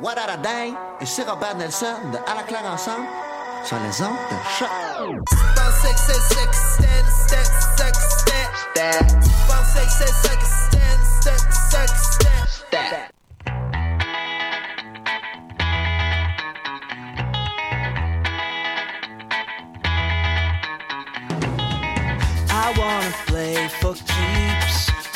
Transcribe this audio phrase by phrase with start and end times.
[0.00, 0.72] What day?
[1.00, 3.06] Et c'est Robert Nelson de À la claire ensemble
[3.64, 4.68] sur les ondes de choc.
[22.50, 23.94] I wanna play for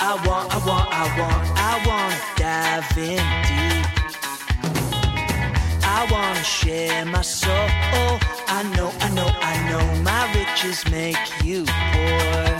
[0.01, 1.52] I want, I want, I want
[7.03, 7.53] share my soul.
[7.95, 8.19] Oh,
[8.49, 12.52] I know, I know, I know my riches make you poor.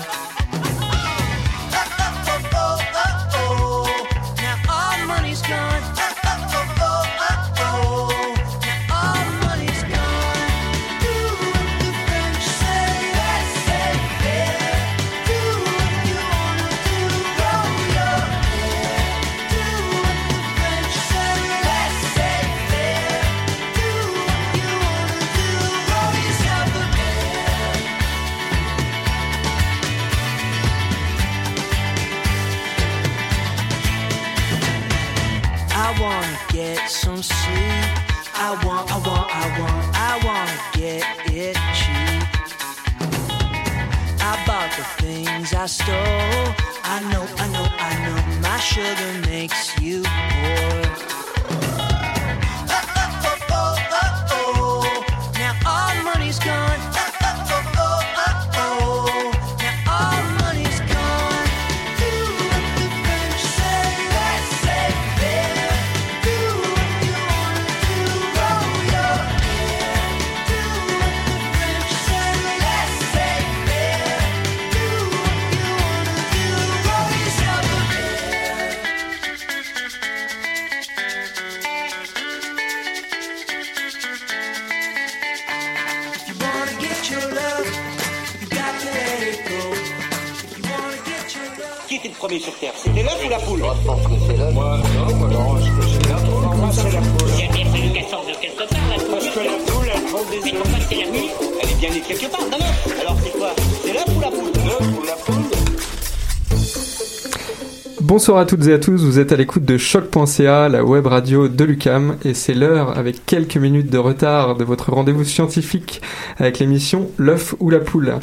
[108.13, 111.49] Bonsoir à toutes et à tous, vous êtes à l'écoute de choc.ca, la web radio
[111.49, 116.03] de l'UCAM, et c'est l'heure, avec quelques minutes de retard, de votre rendez-vous scientifique
[116.37, 118.17] avec l'émission L'œuf ou la poule.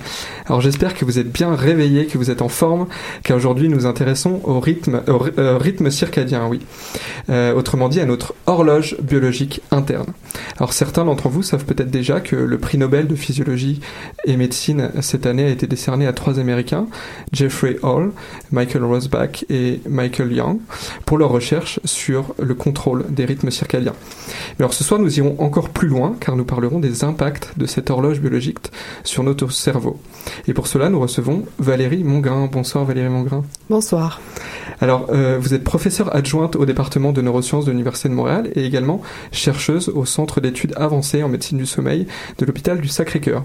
[0.46, 2.86] Alors j'espère que vous êtes bien réveillés, que vous êtes en forme,
[3.24, 6.60] car aujourd'hui nous intéressons au rythme, au euh, rythme circadien, oui.
[7.32, 10.14] Euh, autrement dit à notre horloge biologique interne.
[10.58, 13.80] Alors certains d'entre vous savent peut-être déjà que le prix Nobel de physiologie
[14.26, 16.86] et médecine cette année a été décerné à trois Américains,
[17.34, 18.12] Jeffrey Hall,
[18.52, 20.60] Michael Rosbach et Michael Young,
[21.06, 23.96] pour leurs recherches sur le contrôle des rythmes circadiens.
[24.58, 27.66] Mais alors ce soir nous irons encore plus loin car nous parlerons des impacts de
[27.66, 28.72] cette horloge biologique
[29.04, 30.00] sur notre cerveau.
[30.48, 32.50] Et pour cela nous recevons Valérie Mongrain.
[32.52, 33.44] Bonsoir Valérie Mongrain.
[33.70, 34.20] Bonsoir.
[34.82, 38.66] Alors, euh, vous êtes professeure adjointe au département de neurosciences de l'Université de Montréal et
[38.66, 43.44] également chercheuse au Centre d'études avancées en médecine du sommeil de l'hôpital du Sacré-Cœur.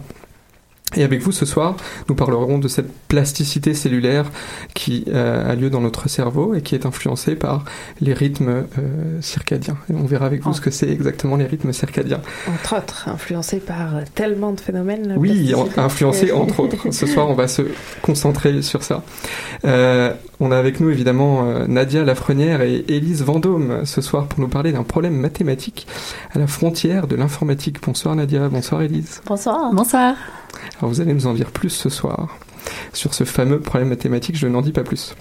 [0.96, 1.76] Et avec vous ce soir,
[2.08, 4.30] nous parlerons de cette plasticité cellulaire
[4.74, 7.64] qui euh, a lieu dans notre cerveau et qui est influencée par
[8.00, 8.48] les rythmes
[8.78, 9.76] euh, circadiens.
[9.90, 10.52] Et on verra avec vous Oh.
[10.52, 12.20] ce que c'est exactement les rythmes circadiens.
[12.52, 15.14] Entre autres, influencé par tellement de phénomènes.
[15.16, 15.80] Oui, en- plasticité.
[15.80, 16.92] influencé entre autres.
[16.92, 17.62] Ce soir, on va se
[18.02, 19.02] concentrer sur ça.
[19.64, 24.40] Euh, on a avec nous évidemment euh, Nadia Lafrenière et Élise Vendôme ce soir pour
[24.40, 25.86] nous parler d'un problème mathématique
[26.34, 27.78] à la frontière de l'informatique.
[27.82, 29.22] Bonsoir Nadia, bonsoir Élise.
[29.26, 29.72] Bonsoir.
[29.72, 30.14] Bonsoir.
[30.78, 32.38] Alors vous allez nous en dire plus ce soir
[32.92, 35.14] sur ce fameux problème mathématique, je n'en dis pas plus.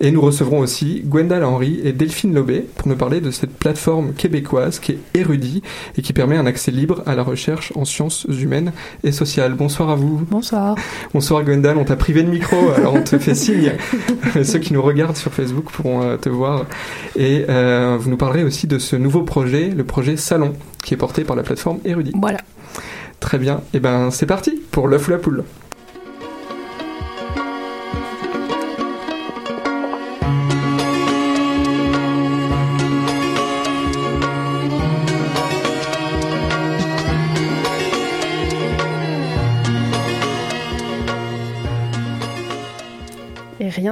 [0.00, 4.12] Et nous recevrons aussi Gwendal Henry et Delphine Lobé pour nous parler de cette plateforme
[4.12, 5.62] québécoise qui est érudit
[5.96, 8.72] et qui permet un accès libre à la recherche en sciences humaines
[9.04, 9.54] et sociales.
[9.54, 10.22] Bonsoir à vous.
[10.30, 10.76] Bonsoir.
[11.14, 13.72] Bonsoir Gwendal, on t'a privé de micro, alors on te fait signe.
[14.42, 16.66] Ceux qui nous regardent sur Facebook pourront euh, te voir.
[17.16, 20.96] Et euh, vous nous parlerez aussi de ce nouveau projet, le projet Salon, qui est
[20.96, 22.12] porté par la plateforme Érudit.
[22.14, 22.38] Voilà.
[23.22, 25.44] Très bien, et ben c'est parti pour l'œuf ou la poule.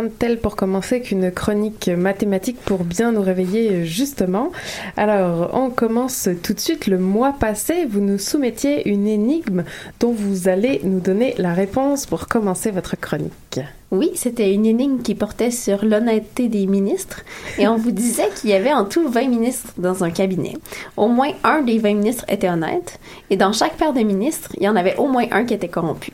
[0.01, 4.51] Rien tel pour commencer qu'une chronique mathématique pour bien nous réveiller justement.
[4.97, 6.87] Alors, on commence tout de suite.
[6.87, 9.65] Le mois passé, vous nous soumettiez une énigme
[9.99, 13.61] dont vous allez nous donner la réponse pour commencer votre chronique.
[13.91, 17.23] Oui, c'était une énigme qui portait sur l'honnêteté des ministres
[17.59, 20.57] et on vous disait qu'il y avait en tout 20 ministres dans un cabinet.
[20.97, 23.01] Au moins un des 20 ministres était honnête
[23.31, 25.69] et dans chaque paire de ministres, il y en avait au moins un qui était
[25.69, 26.13] corrompu.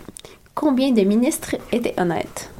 [0.54, 2.50] Combien de ministres étaient honnêtes?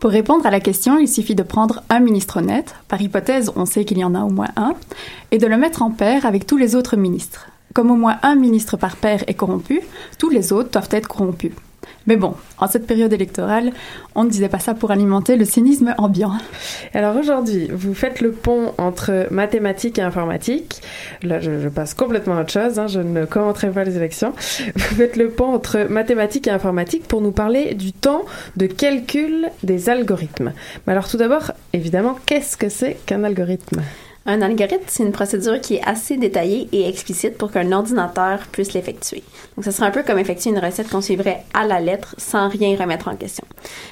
[0.00, 3.66] Pour répondre à la question, il suffit de prendre un ministre honnête, par hypothèse on
[3.66, 4.72] sait qu'il y en a au moins un,
[5.30, 7.48] et de le mettre en paire avec tous les autres ministres.
[7.74, 9.82] Comme au moins un ministre par paire est corrompu,
[10.18, 11.52] tous les autres doivent être corrompus.
[12.10, 13.70] Mais bon, en cette période électorale,
[14.16, 16.32] on ne disait pas ça pour alimenter le cynisme ambiant.
[16.92, 20.82] Alors aujourd'hui, vous faites le pont entre mathématiques et informatique.
[21.22, 24.32] Là, je, passe complètement à autre chose, hein, je ne commenterai pas les élections.
[24.74, 28.24] Vous faites le pont entre mathématiques et informatique pour nous parler du temps
[28.56, 30.52] de calcul des algorithmes.
[30.88, 33.82] Mais alors tout d'abord, évidemment, qu'est-ce que c'est qu'un algorithme?
[34.26, 38.74] Un algorithme, c'est une procédure qui est assez détaillée et explicite pour qu'un ordinateur puisse
[38.74, 39.22] l'effectuer.
[39.56, 42.48] Donc, ce serait un peu comme effectuer une recette qu'on suivrait à la lettre sans
[42.50, 43.44] rien remettre en question.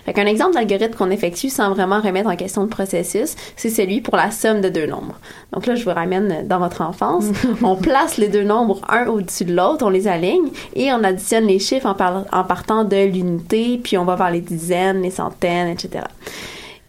[0.05, 4.03] Fait qu'un exemple d'algorithme qu'on effectue sans vraiment remettre en question le processus, c'est celui
[4.03, 5.19] pour la somme de deux nombres.
[5.55, 7.25] Donc là, je vous ramène dans votre enfance.
[7.63, 11.47] on place les deux nombres un au-dessus de l'autre, on les aligne et on additionne
[11.47, 15.11] les chiffres en, par- en partant de l'unité, puis on va vers les dizaines, les
[15.11, 16.05] centaines, etc.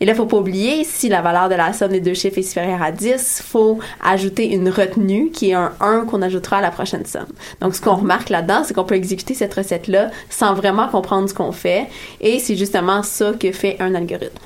[0.01, 2.43] Et là, faut pas oublier, si la valeur de la somme des deux chiffres est
[2.43, 6.71] supérieure à 10, faut ajouter une retenue qui est un 1 qu'on ajoutera à la
[6.71, 7.27] prochaine somme.
[7.59, 11.33] Donc, ce qu'on remarque là-dedans, c'est qu'on peut exécuter cette recette-là sans vraiment comprendre ce
[11.33, 11.87] qu'on fait.
[12.21, 14.39] Et c'est justement ça que fait un algorithme.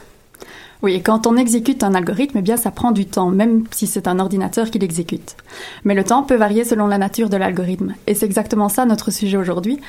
[0.82, 4.08] Oui, quand on exécute un algorithme, eh bien, ça prend du temps, même si c'est
[4.08, 5.38] un ordinateur qui l'exécute.
[5.86, 7.94] Mais le temps peut varier selon la nature de l'algorithme.
[8.06, 9.80] Et c'est exactement ça notre sujet aujourd'hui.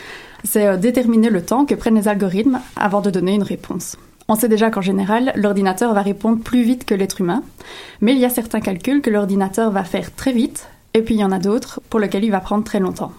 [0.45, 3.97] C'est euh, déterminer le temps que prennent les algorithmes avant de donner une réponse.
[4.29, 7.43] On sait déjà qu'en général, l'ordinateur va répondre plus vite que l'être humain,
[8.01, 11.21] mais il y a certains calculs que l'ordinateur va faire très vite, et puis il
[11.21, 13.13] y en a d'autres pour lesquels il va prendre très longtemps.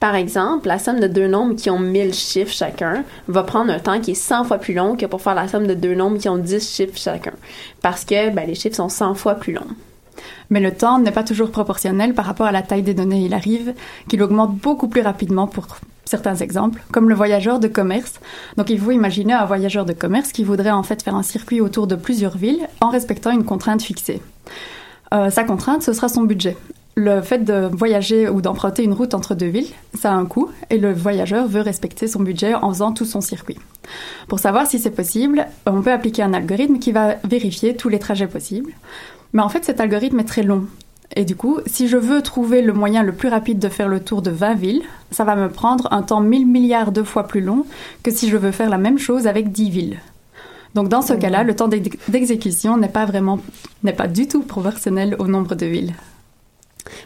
[0.00, 3.78] Par exemple, la somme de deux nombres qui ont 1000 chiffres chacun va prendre un
[3.78, 6.18] temps qui est 100 fois plus long que pour faire la somme de deux nombres
[6.18, 7.32] qui ont 10 chiffres chacun.
[7.82, 9.62] Parce que ben, les chiffres sont 100 fois plus longs.
[10.50, 13.24] Mais le temps n'est pas toujours proportionnel par rapport à la taille des données.
[13.24, 13.74] Il arrive
[14.08, 15.68] qu'il augmente beaucoup plus rapidement pour
[16.12, 18.20] certains exemples, comme le voyageur de commerce.
[18.58, 21.62] Donc il faut imaginer un voyageur de commerce qui voudrait en fait faire un circuit
[21.62, 24.20] autour de plusieurs villes en respectant une contrainte fixée.
[25.14, 26.56] Euh, sa contrainte, ce sera son budget.
[26.96, 30.50] Le fait de voyager ou d'emprunter une route entre deux villes, ça a un coût
[30.68, 33.58] et le voyageur veut respecter son budget en faisant tout son circuit.
[34.28, 37.98] Pour savoir si c'est possible, on peut appliquer un algorithme qui va vérifier tous les
[37.98, 38.72] trajets possibles.
[39.32, 40.66] Mais en fait, cet algorithme est très long.
[41.14, 44.00] Et du coup, si je veux trouver le moyen le plus rapide de faire le
[44.00, 47.42] tour de 20 villes, ça va me prendre un temps 1000 milliards de fois plus
[47.42, 47.66] long
[48.02, 49.98] que si je veux faire la même chose avec 10 villes.
[50.74, 53.38] Donc dans ce cas-là, le temps d'ex- d'exécution n'est pas vraiment,
[53.82, 55.92] n'est pas du tout proportionnel au nombre de villes.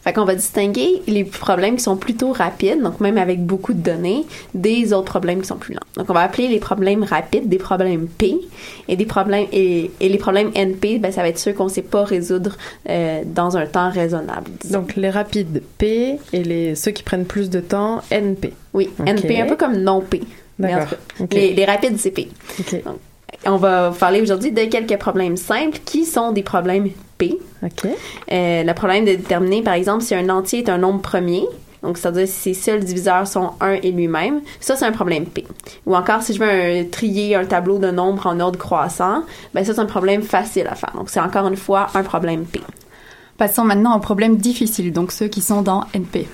[0.02, 3.80] Fait qu'on va distinguer les problèmes qui sont plutôt rapides, donc même avec beaucoup de
[3.80, 5.80] données, des autres problèmes qui sont plus lents.
[5.96, 8.40] Donc on va appeler les problèmes rapides des problèmes P
[8.88, 11.70] et des problèmes et, et les problèmes NP, ben ça va être ceux qu'on ne
[11.70, 12.56] sait pas résoudre
[12.88, 14.50] euh, dans un temps raisonnable.
[14.70, 18.52] Donc les rapides P et les ceux qui prennent plus de temps NP.
[18.72, 18.90] Oui.
[19.04, 20.22] NP un peu comme non P.
[20.58, 20.86] D'accord.
[21.32, 22.28] les, les rapides c'est P.
[22.84, 22.96] Donc,
[23.46, 27.38] on va parler aujourd'hui de quelques problèmes simples qui sont des problèmes P.
[27.62, 27.86] OK.
[28.32, 31.44] Euh, le problème de déterminer, par exemple, si un entier est un nombre premier,
[31.82, 35.46] donc c'est-à-dire si ses seuls diviseurs sont 1 et lui-même, ça c'est un problème P.
[35.86, 39.22] Ou encore si je veux un- trier un tableau de nombres en ordre croissant,
[39.54, 40.92] ben ça c'est un problème facile à faire.
[40.94, 42.60] Donc c'est encore une fois un problème P.
[43.38, 46.26] Passons maintenant aux problèmes difficiles, donc ceux qui sont dans NP.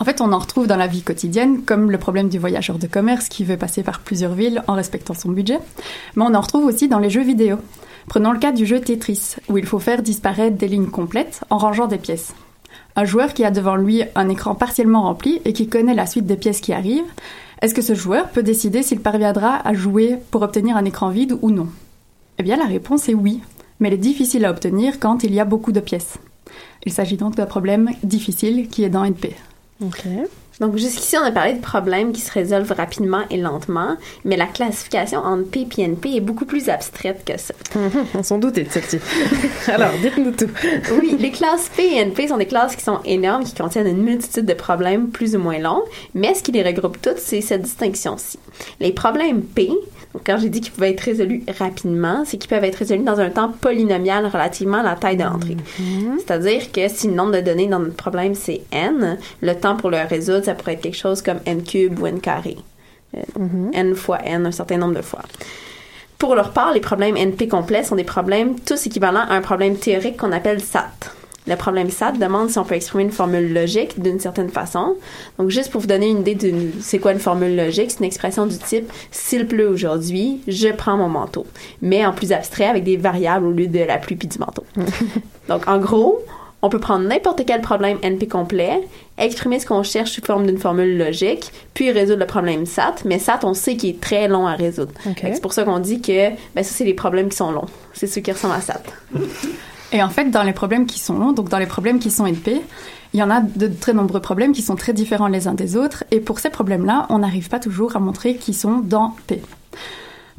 [0.00, 2.88] En fait, on en retrouve dans la vie quotidienne, comme le problème du voyageur de
[2.88, 5.60] commerce qui veut passer par plusieurs villes en respectant son budget,
[6.16, 7.58] mais on en retrouve aussi dans les jeux vidéo.
[8.08, 11.58] Prenons le cas du jeu Tetris, où il faut faire disparaître des lignes complètes en
[11.58, 12.34] rangeant des pièces.
[12.96, 16.26] Un joueur qui a devant lui un écran partiellement rempli et qui connaît la suite
[16.26, 17.04] des pièces qui arrivent,
[17.60, 21.38] est-ce que ce joueur peut décider s'il parviendra à jouer pour obtenir un écran vide
[21.40, 21.68] ou non?
[22.38, 23.40] Eh bien, la réponse est oui,
[23.78, 26.18] mais elle est difficile à obtenir quand il y a beaucoup de pièces.
[26.84, 29.34] Il s'agit donc d'un problème difficile qui est dans NP.
[30.60, 34.46] Donc jusqu'ici, on a parlé de problèmes qui se résolvent rapidement et lentement, mais la
[34.46, 37.54] classification entre P et NP est beaucoup plus abstraite que ça.
[38.14, 38.98] On s'en doutait de celle-ci.
[39.66, 40.50] Alors, dites-nous tout.
[41.00, 44.02] Oui, les classes P et NP sont des classes qui sont énormes, qui contiennent une
[44.02, 45.82] multitude de problèmes plus ou moins longs,
[46.14, 48.38] mais ce qui les regroupe toutes, c'est cette distinction-ci.
[48.78, 49.70] Les problèmes P,
[50.24, 53.30] quand j'ai dit qu'ils pouvaient être résolus rapidement, c'est qu'ils peuvent être résolus dans un
[53.30, 55.56] temps polynomial relativement à la taille de l'entrée.
[56.18, 59.90] C'est-à-dire que si le nombre de données dans notre problème c'est n, le temps pour
[59.90, 62.56] le résoudre, ça pourrait être quelque chose comme n cube ou n carré.
[63.16, 63.20] Euh,
[63.72, 65.22] n fois n, un certain nombre de fois.
[66.18, 69.76] Pour leur part, les problèmes NP complets sont des problèmes tous équivalents à un problème
[69.76, 70.90] théorique qu'on appelle SAT.
[71.46, 74.94] Le problème SAT demande si on peut exprimer une formule logique d'une certaine façon.
[75.38, 78.04] Donc, juste pour vous donner une idée de c'est quoi une formule logique, c'est une
[78.04, 81.46] expression du type s'il pleut aujourd'hui, je prends mon manteau.
[81.80, 84.64] Mais en plus abstrait avec des variables au lieu de la pluie puis du manteau.
[85.48, 86.20] Donc, en gros,
[86.64, 88.80] on peut prendre n'importe quel problème NP complet,
[89.18, 92.98] exprimer ce qu'on cherche sous forme d'une formule logique, puis résoudre le problème SAT.
[93.04, 94.92] Mais SAT, on sait qu'il est très long à résoudre.
[95.20, 97.66] C'est pour ça qu'on dit que ben, ça, c'est les problèmes qui sont longs.
[97.94, 98.82] C'est ceux qui ressemblent à SAT.
[99.92, 102.26] Et en fait, dans les problèmes qui sont longs, donc dans les problèmes qui sont
[102.26, 102.62] NP,
[103.12, 105.76] il y en a de très nombreux problèmes qui sont très différents les uns des
[105.76, 106.04] autres.
[106.10, 109.42] Et pour ces problèmes-là, on n'arrive pas toujours à montrer qu'ils sont dans P.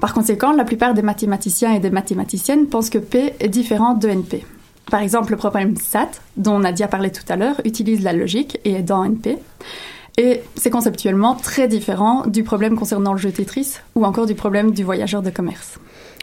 [0.02, 4.10] Par conséquent, la plupart des mathématiciens et des mathématiciennes pensent que P est différent de
[4.10, 4.44] NP.
[4.90, 8.12] Par exemple, le problème SAT, dont on a déjà parlé tout à l'heure, utilise la
[8.12, 9.38] logique et est dans NP.
[10.18, 14.72] Et c'est conceptuellement très différent du problème concernant le jeu Tetris ou encore du problème
[14.72, 15.80] du voyageur de commerce.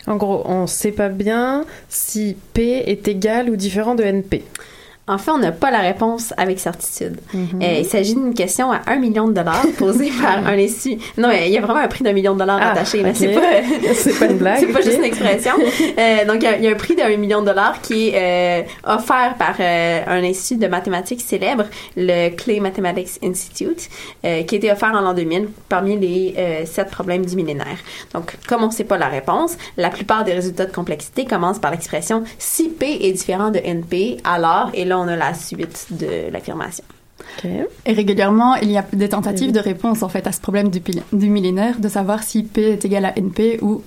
[0.06, 4.42] En gros, on ne sait pas bien si P est égal ou différent de NP.
[5.10, 7.18] En fait, on n'a pas la réponse avec certitude.
[7.34, 7.60] Mhm.
[7.62, 10.96] Euh, il s'agit d'une question à un million de dollars posée par un essu.
[11.18, 13.02] Non, mais il y a vraiment un prix d'un million de dollars Ah, attaché.
[13.02, 13.10] là.
[13.10, 13.16] ok.
[13.16, 13.40] C'est pas,
[13.94, 15.52] C'est pas une blague, c'est pas juste une expression.
[15.98, 18.08] Euh, donc, il y a- il y, a un prix d'un million de dollars qui
[18.10, 21.64] est euh, offert par un institut de mathématiques célèbre,
[21.96, 23.88] le Clay Mathematics Institute,
[24.22, 26.34] qui a été offert en l'an 2000 parmi les
[26.66, 27.78] sept problèmes du millénaire.
[28.14, 31.58] Donc, comme on ne sait pas la réponse, la plupart des résultats de complexité commencent
[31.58, 35.88] par l'expression si P est différent de NP, alors, et là, on a la suite
[35.90, 36.84] de l'affirmation.
[37.86, 41.30] Et régulièrement, il y a des tentatives de réponse en fait à ce problème du,
[41.30, 43.82] millénaire, de savoir si P est égal à NP ou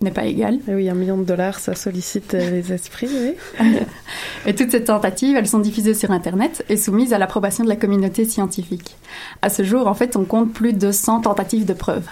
[0.00, 0.58] n'est pas égal.
[0.66, 3.66] Eh oui, un million de dollars, ça sollicite euh, les esprits, oui.
[4.46, 7.76] Et toutes ces tentatives, elles sont diffusées sur Internet et soumises à l'approbation de la
[7.76, 8.96] communauté scientifique.
[9.42, 12.06] À ce jour, en fait, on compte plus de 100 tentatives de preuve.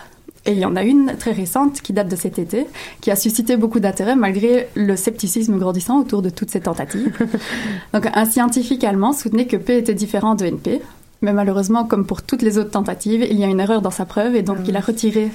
[0.48, 2.66] Et il y en a une très récente qui date de cet été,
[3.02, 7.14] qui a suscité beaucoup d'intérêt malgré le scepticisme grandissant autour de toutes ces tentatives.
[7.92, 10.80] Donc un scientifique allemand soutenait que P était différent de NP,
[11.20, 14.06] mais malheureusement, comme pour toutes les autres tentatives, il y a une erreur dans sa
[14.06, 15.30] preuve et donc il a retiré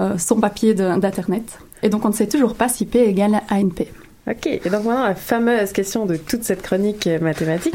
[0.00, 1.58] euh, son papier d'Internet.
[1.82, 3.88] Et donc on ne sait toujours pas si P est égal à NP.
[4.28, 7.74] Ok, et donc maintenant la fameuse question de toute cette chronique mathématique.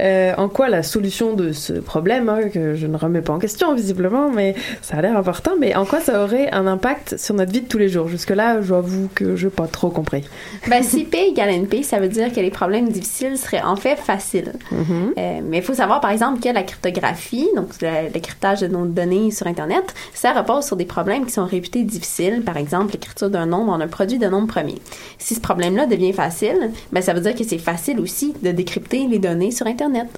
[0.00, 3.38] Euh, en quoi la solution de ce problème, hein, que je ne remets pas en
[3.38, 7.34] question visiblement, mais ça a l'air important, mais en quoi ça aurait un impact sur
[7.34, 8.08] notre vie de tous les jours?
[8.08, 10.24] Jusque-là, j'avoue que je n'ai pas trop compris.
[10.68, 13.96] Ben, si P égale NP, ça veut dire que les problèmes difficiles seraient en fait
[13.96, 14.52] faciles.
[14.72, 18.68] Euh, mais il faut savoir, par exemple, que la cryptographie, donc le, le cryptage de
[18.68, 22.92] nos données sur Internet, ça repose sur des problèmes qui sont réputés difficiles, par exemple
[22.92, 24.80] l'écriture d'un nombre en un produit de nombre premier.
[25.18, 25.40] Si ce
[25.74, 29.50] problème-là devient facile, ben, ça veut dire que c'est facile aussi de décrypter les données
[29.50, 30.08] sur Internet.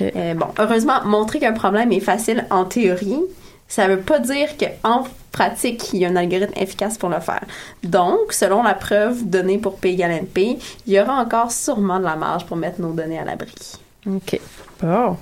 [0.00, 3.20] Euh, bon, heureusement, montrer qu'un problème est facile en théorie,
[3.68, 7.42] ça veut pas dire qu'en pratique, il y a un algorithme efficace pour le faire.
[7.82, 12.04] Donc, selon la preuve donnée pour P égale NP, il y aura encore sûrement de
[12.04, 13.52] la marge pour mettre nos données à l'abri.
[14.06, 14.40] Ok.
[14.80, 15.16] Bon.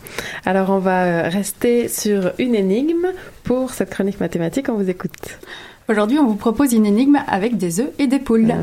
[0.44, 3.12] Alors on va rester sur une énigme
[3.44, 4.68] pour cette chronique mathématique.
[4.68, 5.38] On vous écoute.
[5.88, 8.54] Aujourd'hui, on vous propose une énigme avec des œufs et des poules.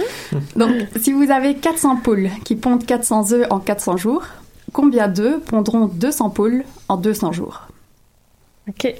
[0.56, 4.24] Donc, si vous avez 400 poules qui pondent 400 œufs en 400 jours,
[4.72, 7.62] combien d'œufs pondront 200 poules en 200 jours?
[8.68, 8.94] Ok.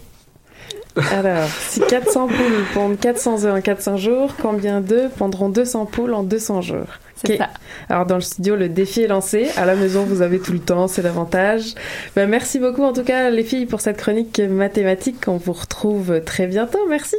[1.12, 6.14] Alors, si 400 poules pondent 400 œufs en 400 jours, combien d'œufs pondront 200 poules
[6.14, 6.86] en 200 jours?
[7.14, 7.38] C'est Ok.
[7.38, 7.48] ça.
[7.88, 9.48] Alors, dans le studio, le défi est lancé.
[9.56, 11.74] À la maison, vous avez tout le temps, c'est l'avantage.
[12.16, 15.28] Ben, merci beaucoup, en tout cas, les filles, pour cette chronique mathématique.
[15.28, 16.78] On vous retrouve très bientôt.
[16.88, 17.16] Merci.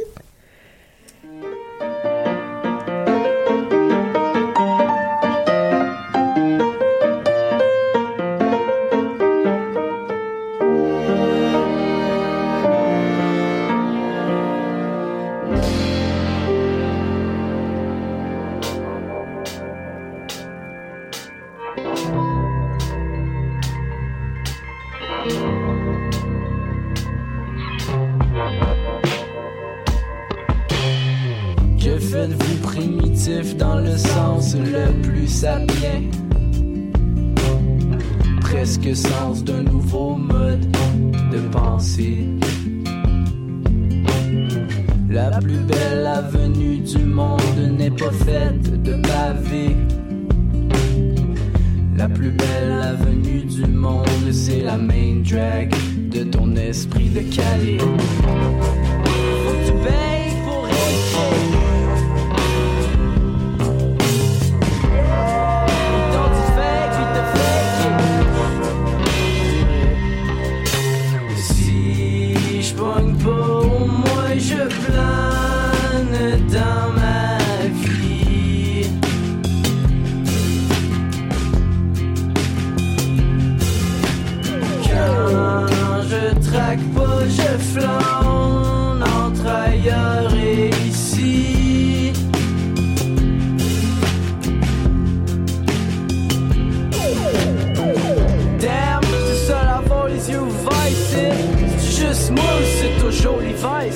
[102.28, 103.92] Ou c'est toujours l'hiver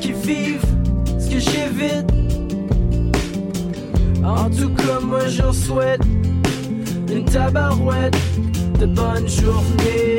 [0.00, 0.66] qui vivent
[1.18, 2.10] ce que j'évite.
[4.24, 6.02] En tout cas, moi j'en souhaite
[7.10, 8.16] une tabarouette
[8.80, 10.18] de bonne journée.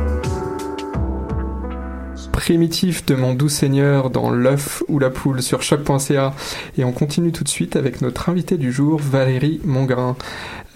[2.41, 6.33] Primitif de mon doux seigneur dans l'œuf ou la poule sur choc.ca
[6.75, 10.15] et on continue tout de suite avec notre invité du jour Valérie Mongrain.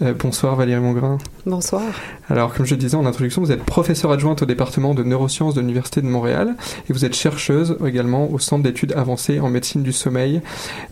[0.00, 1.18] Euh, bonsoir Valérie Mongrain.
[1.44, 1.82] Bonsoir.
[2.30, 5.60] Alors comme je disais en introduction, vous êtes professeure adjointe au département de neurosciences de
[5.60, 6.54] l'Université de Montréal
[6.88, 10.42] et vous êtes chercheuse également au Centre d'études avancées en médecine du sommeil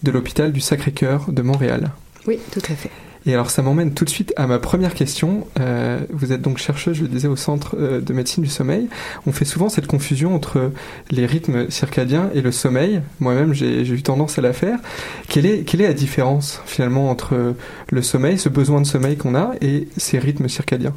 [0.03, 1.93] de l'hôpital du Sacré-Cœur de Montréal.
[2.27, 2.91] Oui, tout à fait.
[3.27, 5.47] Et alors ça m'emmène tout de suite à ma première question.
[5.59, 8.89] Euh, vous êtes donc chercheuse, je le disais, au Centre euh, de médecine du sommeil.
[9.27, 10.73] On fait souvent cette confusion entre
[11.11, 13.01] les rythmes circadiens et le sommeil.
[13.21, 14.79] Moi-même, j'ai eu tendance à la faire.
[15.29, 17.55] Quelle est, quelle est la différence finalement entre
[17.91, 20.95] le sommeil, ce besoin de sommeil qu'on a, et ces rythmes circadiens?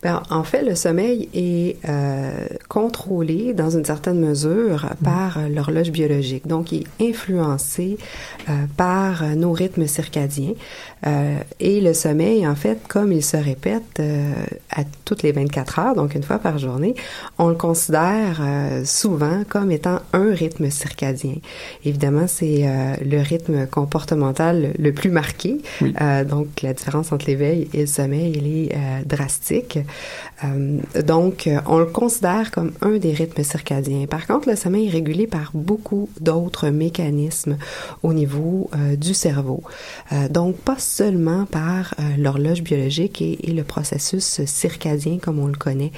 [0.00, 5.90] Ben, en fait, le sommeil est euh, contrôlé dans une certaine mesure par euh, l'horloge
[5.90, 6.46] biologique.
[6.46, 7.98] Donc, il est influencé
[8.48, 10.52] euh, par euh, nos rythmes circadiens.
[11.06, 14.32] Euh, et le sommeil, en fait, comme il se répète euh,
[14.70, 16.94] à toutes les 24 heures, donc une fois par journée,
[17.38, 21.34] on le considère euh, souvent comme étant un rythme circadien.
[21.84, 22.66] Évidemment, c'est
[23.04, 25.58] le rythme comportemental le plus marqué.
[25.80, 29.78] Donc, la différence entre l'éveil et le sommeil, elle est drastique.
[31.04, 34.06] Donc, on le considère comme un des rythmes circadiens.
[34.06, 37.56] Par contre, le sommeil est régulé par beaucoup d'autres mécanismes
[38.02, 39.62] au niveau du cerveau.
[40.30, 45.92] Donc, pas seulement par euh, l'horloge biologique et, le processus circadien comme on le connaît.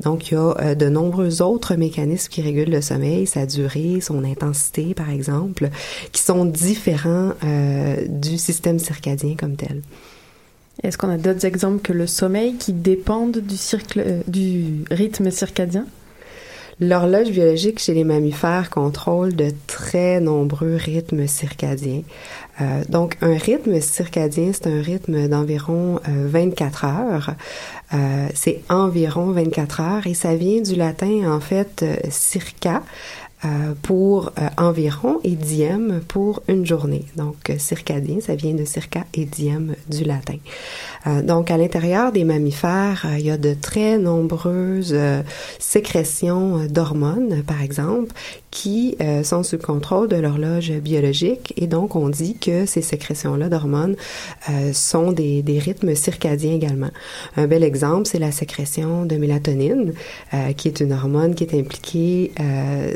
[0.00, 4.00] Donc, il y a euh, de nombreux autres mécanismes qui régulent le sommeil, sa durée,
[4.00, 5.70] son intensité, par exemple,
[6.12, 9.82] qui sont différents euh, du système circadien comme tel.
[10.82, 13.56] Est-ce qu'on a d'autres exemples que le sommeil qui dépendent du,
[13.96, 15.86] euh, du rythme circadien?
[16.78, 22.02] L'horloge biologique chez les mammifères contrôle de très nombreux rythmes circadiens.
[22.60, 27.34] Euh, donc, un rythme circadien, c'est un rythme d'environ euh, 24 heures.
[27.94, 32.82] Euh, c'est environ 24 heures et ça vient du latin, en fait, euh, circa.
[33.44, 37.04] Euh, pour euh, environ et diem pour une journée.
[37.16, 40.38] Donc, euh, circadien, ça vient de circa et diem du latin.
[41.06, 44.96] Euh, donc, à l'intérieur des mammifères, euh, il y a de très nombreuses
[45.58, 48.14] sécrétions d'hormones, par exemple,
[48.50, 51.52] qui sont sous le contrôle de l'horloge biologique.
[51.58, 53.96] Et donc, on dit que ces sécrétions-là d'hormones
[54.72, 56.90] sont des, des rythmes circadiens également.
[57.36, 59.92] Un bel exemple, c'est la sécrétion de mélatonine,
[60.56, 62.94] qui est une hormone qui est impliquée euh,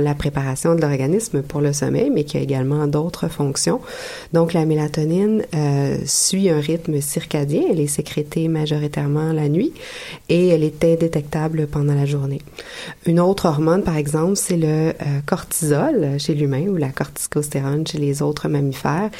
[0.00, 3.80] la préparation de l'organisme pour le sommeil, mais qui a également d'autres fonctions.
[4.32, 7.62] Donc, la mélatonine euh, suit un rythme circadien.
[7.70, 9.72] Elle est sécrétée majoritairement la nuit
[10.28, 12.40] et elle est indétectable pendant la journée.
[13.06, 14.92] Une autre hormone, par exemple, c'est le euh,
[15.26, 19.10] cortisol chez l'humain ou la corticostérone chez les autres mammifères,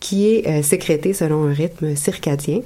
[0.00, 2.60] qui est euh, sécrétée selon un rythme circadien.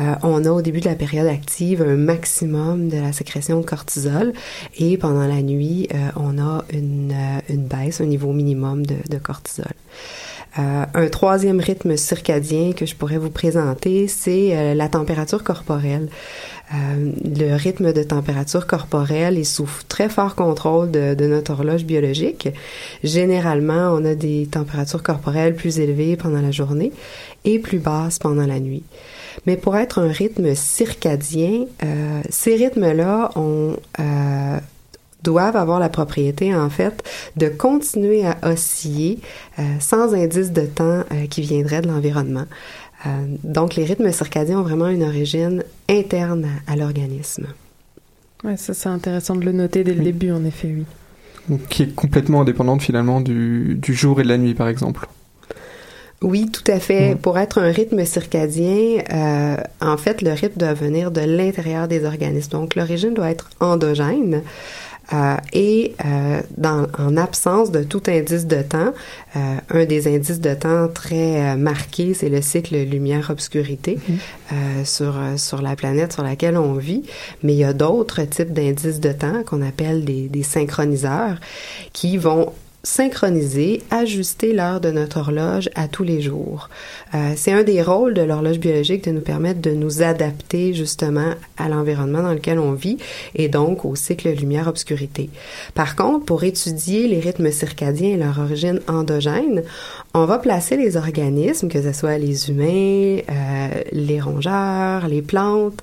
[0.00, 3.66] Euh, on a au début de la période active un maximum de la sécrétion de
[3.66, 4.32] cortisol
[4.76, 9.18] et pendant la nuit, euh, on a une, euh, une baisse, un niveau minimum de,
[9.18, 9.72] cortisol.
[10.56, 16.08] Un troisième rythme circadien que je pourrais vous présenter, c'est la température corporelle.
[16.72, 22.48] Le rythme de température corporelle est sous très fort contrôle de, de notre horloge biologique.
[23.02, 26.92] Généralement, on a des températures corporelles plus élevées pendant la journée
[27.44, 28.84] et plus basses pendant la nuit.
[29.46, 34.58] Mais pour être un rythme circadien, euh, ces rythmes-là euh,
[35.24, 37.02] doivent avoir la propriété, en fait,
[37.36, 39.18] de continuer à osciller
[39.58, 42.44] euh, sans indice de temps euh, qui viendrait de l'environnement.
[43.06, 43.10] Euh,
[43.42, 47.46] donc, les rythmes circadiens ont vraiment une origine interne à, l'organisme.
[48.44, 50.84] Ouais, ça c'est intéressant de le noter dès le début, en effet, oui.
[51.48, 55.08] Donc, qui est complètement indépendante finalement du, du jour et de la nuit, par exemple.
[56.24, 57.16] Oui, tout à fait.
[57.20, 62.06] Pour être un rythme circadien, euh, en fait, le rythme doit venir de l'intérieur des
[62.06, 62.52] organismes.
[62.52, 64.40] Donc, l'origine doit être endogène.
[65.12, 68.94] Euh, et euh, dans, en absence de tout indice de temps,
[69.36, 75.60] euh, un des indices de temps très marqués, c'est le cycle lumière-obscurité euh, sur, sur
[75.60, 77.02] la planète sur laquelle on vit.
[77.42, 81.36] Mais il y a d'autres types d'indices de temps qu'on appelle des, des synchroniseurs
[81.92, 82.54] qui vont
[82.84, 86.68] synchroniser, ajuster l'heure de notre horloge à tous les jours.
[87.14, 91.32] Euh, c'est un des rôles de l'horloge biologique de nous permettre de nous adapter justement
[91.56, 92.98] à l'environnement dans lequel on vit
[93.34, 95.30] et donc au cycle lumière-obscurité.
[95.74, 99.62] Par contre, pour étudier les rythmes circadiens et leur origine endogène,
[100.16, 105.82] on va placer les organismes, que ce soit les humains, euh, les rongeurs, les plantes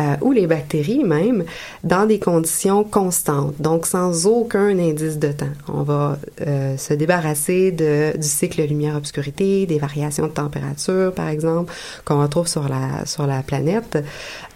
[0.00, 1.44] euh, ou les bactéries même,
[1.82, 5.46] dans des conditions constantes, donc sans aucun indice de temps.
[5.66, 6.16] On va
[6.46, 11.72] euh, se débarrasser de, du cycle lumière-obscurité, des variations de température, par exemple,
[12.04, 13.98] qu'on retrouve sur la, sur la planète,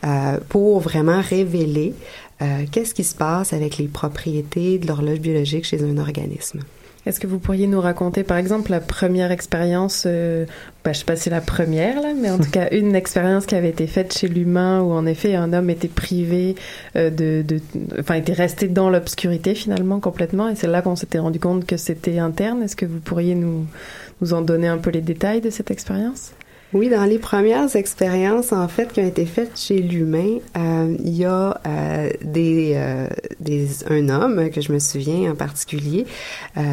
[0.05, 1.95] euh, pour vraiment révéler
[2.43, 6.61] euh, qu'est-ce qui se passe avec les propriétés de l'horloge biologique chez un organisme.
[7.07, 10.45] Est-ce que vous pourriez nous raconter, par exemple, la première expérience, euh,
[10.85, 13.47] bah, je sais pas si c'est la première, là, mais en tout cas, une expérience
[13.47, 16.57] qui avait été faite chez l'humain où, en effet, un homme était privé
[16.97, 17.61] euh, de, de,
[18.01, 21.77] enfin, était resté dans l'obscurité, finalement, complètement, et c'est là qu'on s'était rendu compte que
[21.77, 22.65] c'était interne.
[22.65, 23.67] Est-ce que vous pourriez nous,
[24.21, 26.33] nous en donner un peu les détails de cette expérience?
[26.79, 31.17] Oui, dans les premières expériences, en fait, qui ont été faites chez l'humain, euh, il
[31.17, 33.07] y a euh, des, euh,
[33.41, 36.05] des, un homme que je me souviens en particulier,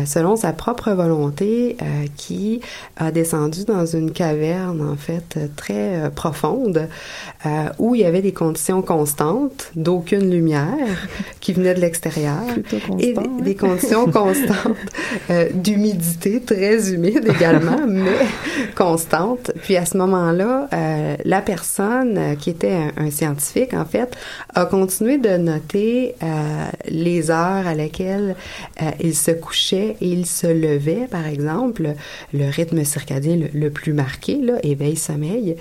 [0.06, 1.78] selon sa propre volonté,
[2.18, 2.60] qui
[2.98, 6.90] a descendu dans une caverne, en fait, très profonde,
[7.80, 11.08] où il y avait des conditions constantes, d'aucune lumière,
[11.40, 12.42] qui venait de l'extérieur,
[13.00, 14.76] et des- des conditions constantes
[15.54, 18.12] d'humidité, très humide également, mais
[18.76, 19.52] constante.
[19.64, 24.16] Puis à ce moment-là, euh, la personne euh, qui était un, un scientifique, en fait,
[24.54, 28.36] a continué de noter euh, les heures à laquelle
[29.00, 31.94] il se couchait et il se levait, par exemple,
[32.34, 35.56] le rythme circadien le, le plus marqué, là, éveil-sommeil.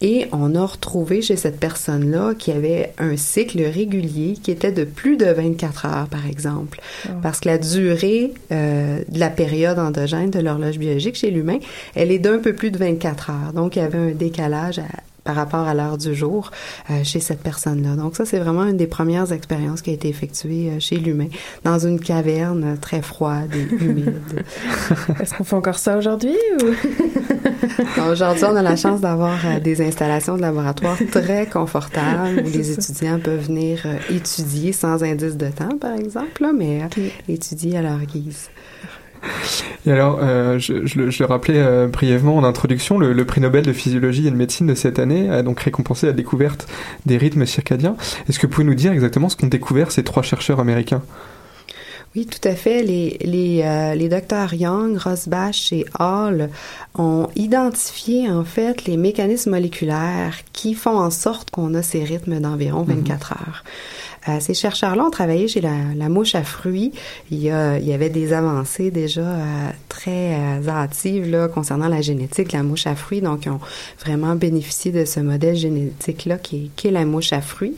[0.00, 4.84] Et on a retrouvé chez cette personne-là qui avait un cycle régulier qui était de
[4.84, 6.80] plus de 24 heures, par exemple.
[7.22, 11.58] Parce que la durée de la période endogène de l'horloge biologique chez l'humain,
[11.94, 13.52] elle est d'un peu plus de 24 heures.
[13.64, 14.82] Donc, il y avait un décalage à-
[15.24, 16.50] par rapport à l'heure du jour
[16.90, 17.96] euh, chez cette personne-là.
[17.96, 21.28] Donc ça, c'est vraiment une des premières expériences qui a été effectuée euh, chez l'humain,
[21.64, 24.20] dans une caverne très froide et humide.
[25.22, 26.66] Est-ce qu'on fait encore ça aujourd'hui ou...
[28.12, 32.62] Aujourd'hui, on a la chance d'avoir euh, des installations de laboratoire très confortables où les
[32.64, 32.72] ça.
[32.82, 37.78] étudiants peuvent venir euh, étudier sans indice de temps, par exemple, là, mais euh, étudier
[37.78, 38.50] à leur guise.
[39.86, 43.24] Et alors, euh, je, je le, je le rappelais euh, brièvement en introduction, le, le
[43.24, 46.66] prix Nobel de physiologie et de médecine de cette année a donc récompensé la découverte
[47.06, 47.96] des rythmes circadiens.
[48.28, 51.02] Est-ce que vous pouvez nous dire exactement ce qu'ont découvert ces trois chercheurs américains?
[52.16, 52.84] Oui, tout à fait.
[52.84, 56.48] Les, les, euh, les docteurs Young, Rosbach et Hall
[56.96, 62.38] ont identifié en fait les mécanismes moléculaires qui font en sorte qu'on a ces rythmes
[62.38, 63.64] d'environ 24 heures.
[64.40, 66.92] Ces chercheurs-là ont travaillé chez la, la mouche à fruits.
[67.30, 71.88] Il y, a, il y avait des avancées déjà euh, très euh, hâtives là, concernant
[71.88, 73.20] la génétique de la mouche à fruits.
[73.20, 73.60] Donc, ils ont
[74.00, 77.76] vraiment bénéficié de ce modèle génétique-là qui qui est la mouche à fruits.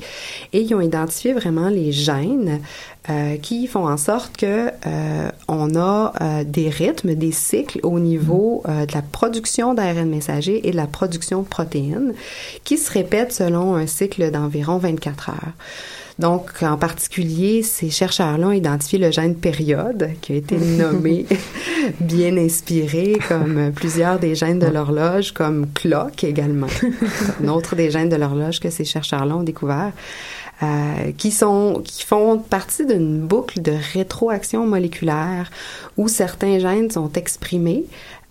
[0.52, 2.60] Et ils ont identifié vraiment les gènes
[3.08, 8.00] euh, qui font en sorte que euh, on a euh, des rythmes, des cycles au
[8.00, 12.14] niveau euh, de la production d'ARN messager et de la production de protéines
[12.64, 15.52] qui se répètent selon un cycle d'environ 24 heures.
[16.18, 21.26] Donc, en particulier, ces chercheurs-là ont identifié le gène période, qui a été nommé
[22.00, 26.68] bien inspiré, comme plusieurs des gènes de l'horloge, comme clock également.
[27.44, 29.92] Un autre des gènes de l'horloge que ces chercheurs-là ont découvert.
[30.62, 35.50] Euh, qui sont qui font partie d'une boucle de rétroaction moléculaire
[35.98, 37.84] où certains gènes sont exprimés.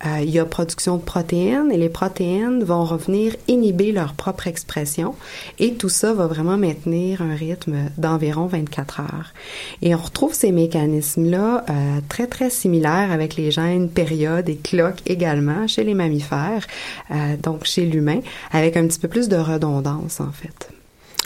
[0.06, 4.48] Euh, il y a production de protéines et les protéines vont revenir inhiber leur propre
[4.48, 5.16] expression
[5.60, 9.34] et tout ça va vraiment maintenir un rythme d'environ 24 heures.
[9.82, 14.96] Et on retrouve ces mécanismes-là euh, très très similaires avec les gènes période et clock
[15.06, 16.68] également chez les mammifères,
[17.12, 18.20] euh, donc chez l'humain,
[18.52, 20.75] avec un petit peu plus de redondance en fait.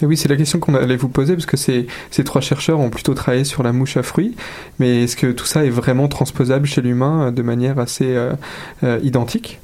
[0.02, 1.88] Et oui, c'est la question qu'on allait vous poser, parce que ces,
[2.24, 4.36] trois chercheurs ont plutôt travaillé sur la mouche à fruits,
[4.80, 8.34] mais est-ce que tout ça est vraiment transposable chez l'humain euh, de manière assez euh,
[8.84, 9.60] euh, identique?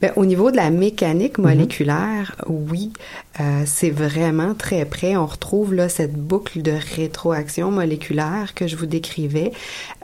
[0.00, 2.92] Ben, au niveau de la mécanique moléculaire, oui,
[3.40, 5.16] euh, c'est vraiment très près.
[5.16, 9.50] On retrouve là cette boucle de rétroaction moléculaire que je vous décrivais,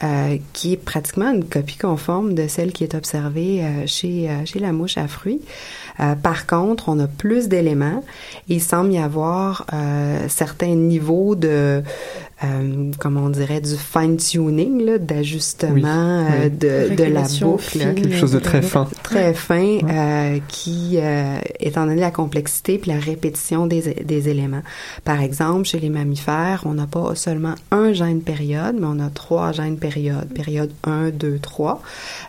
[0.02, 4.44] euh, qui est pratiquement une copie conforme de celle qui est observée euh, chez euh,
[4.44, 5.42] chez la mouche à fruits.
[6.00, 8.02] Euh, par contre, on a plus d'éléments.
[8.48, 11.82] Il semble y avoir euh, certains niveaux de
[12.44, 16.50] euh, comment on dirait, du fine-tuning, là, d'ajustement Oui, euh, oui.
[16.50, 17.62] de, de la boucle.
[17.62, 18.88] fine Quelque chose de très fin.
[19.02, 24.62] Très fin, euh, qui, euh, étant donné la complexité puis la répétition des, des éléments.
[25.04, 29.08] Par exemple, chez les mammifères, on n'a pas seulement un gène période, mais on a
[29.08, 30.28] trois gènes période.
[30.34, 31.82] Période 1, 2, 3,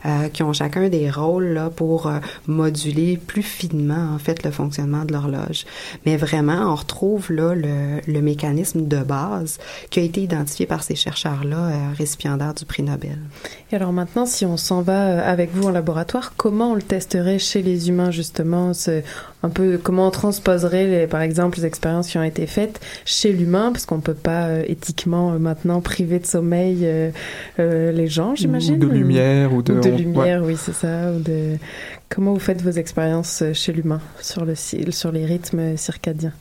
[0.05, 4.51] euh, qui ont chacun des rôles là, pour euh, moduler plus finement, en fait, le
[4.51, 5.65] fonctionnement de l'horloge.
[6.05, 9.57] Mais vraiment, on retrouve là le, le mécanisme de base
[9.89, 13.17] qui a été identifié par ces chercheurs-là, euh, récipiendaires du prix Nobel.
[13.71, 16.81] Et alors maintenant, si on s'en va euh, avec vous en laboratoire, comment on le
[16.81, 18.71] testerait chez les humains justement?
[19.43, 23.31] Un peu comment on transposerait, les, par exemple, les expériences qui ont été faites chez
[23.31, 27.11] l'humain, parce qu'on peut pas euh, éthiquement euh, maintenant priver de sommeil euh,
[27.59, 28.79] euh, les gens, j'imagine?
[28.79, 31.11] de lumière, ou de- de on- lumière, oui, c'est ça.
[31.11, 31.57] Ou de
[32.09, 36.33] comment vous faites vos expériences chez l'humain sur le sur les rythmes circadiens?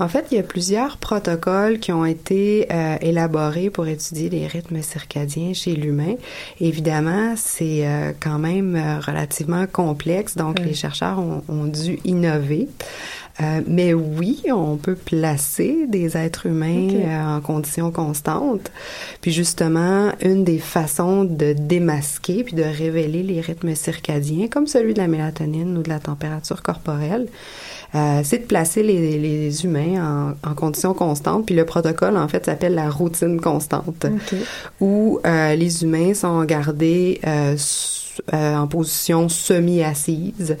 [0.00, 4.46] En fait, il y a plusieurs protocoles qui ont été euh, élaborés pour étudier les
[4.46, 6.14] rythmes circadiens chez l'humain.
[6.60, 10.66] Évidemment, c'est euh, quand même euh, relativement complexe, donc Oui.
[10.66, 12.68] les chercheurs ont, ont dû innover.
[13.40, 18.72] Euh, mais oui, on peut placer des êtres humains euh, en conditions constantes.
[19.20, 24.92] Puis justement, une des façons de démasquer puis de révéler les rythmes circadiens, comme celui
[24.92, 27.28] de la mélatonine ou de la température corporelle,
[27.94, 31.46] euh, c'est de placer les, les humains en, en conditions constantes.
[31.46, 34.06] Puis le protocole, en fait, s'appelle la routine constante,
[34.80, 37.56] où euh, les humains sont gardés euh,
[38.32, 40.56] euh, en position semi-assise,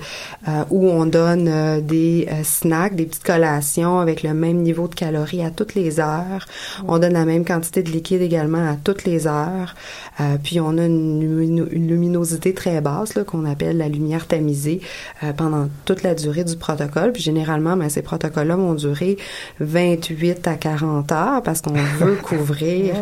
[0.46, 4.88] euh, où on donne euh, des euh, snacks, des petites collations avec le même niveau
[4.88, 6.46] de calories à toutes les heures.
[6.86, 9.74] On donne la même quantité de liquide également à toutes les heures.
[10.20, 14.26] Euh, puis on a une, lumino- une luminosité très basse là, qu'on appelle la lumière
[14.26, 14.80] tamisée
[15.22, 17.12] euh, pendant toute la durée du protocole.
[17.12, 19.16] Puis généralement, ben, ces protocoles-là vont durer
[19.60, 22.94] 28 à 40 heures parce qu'on veut couvrir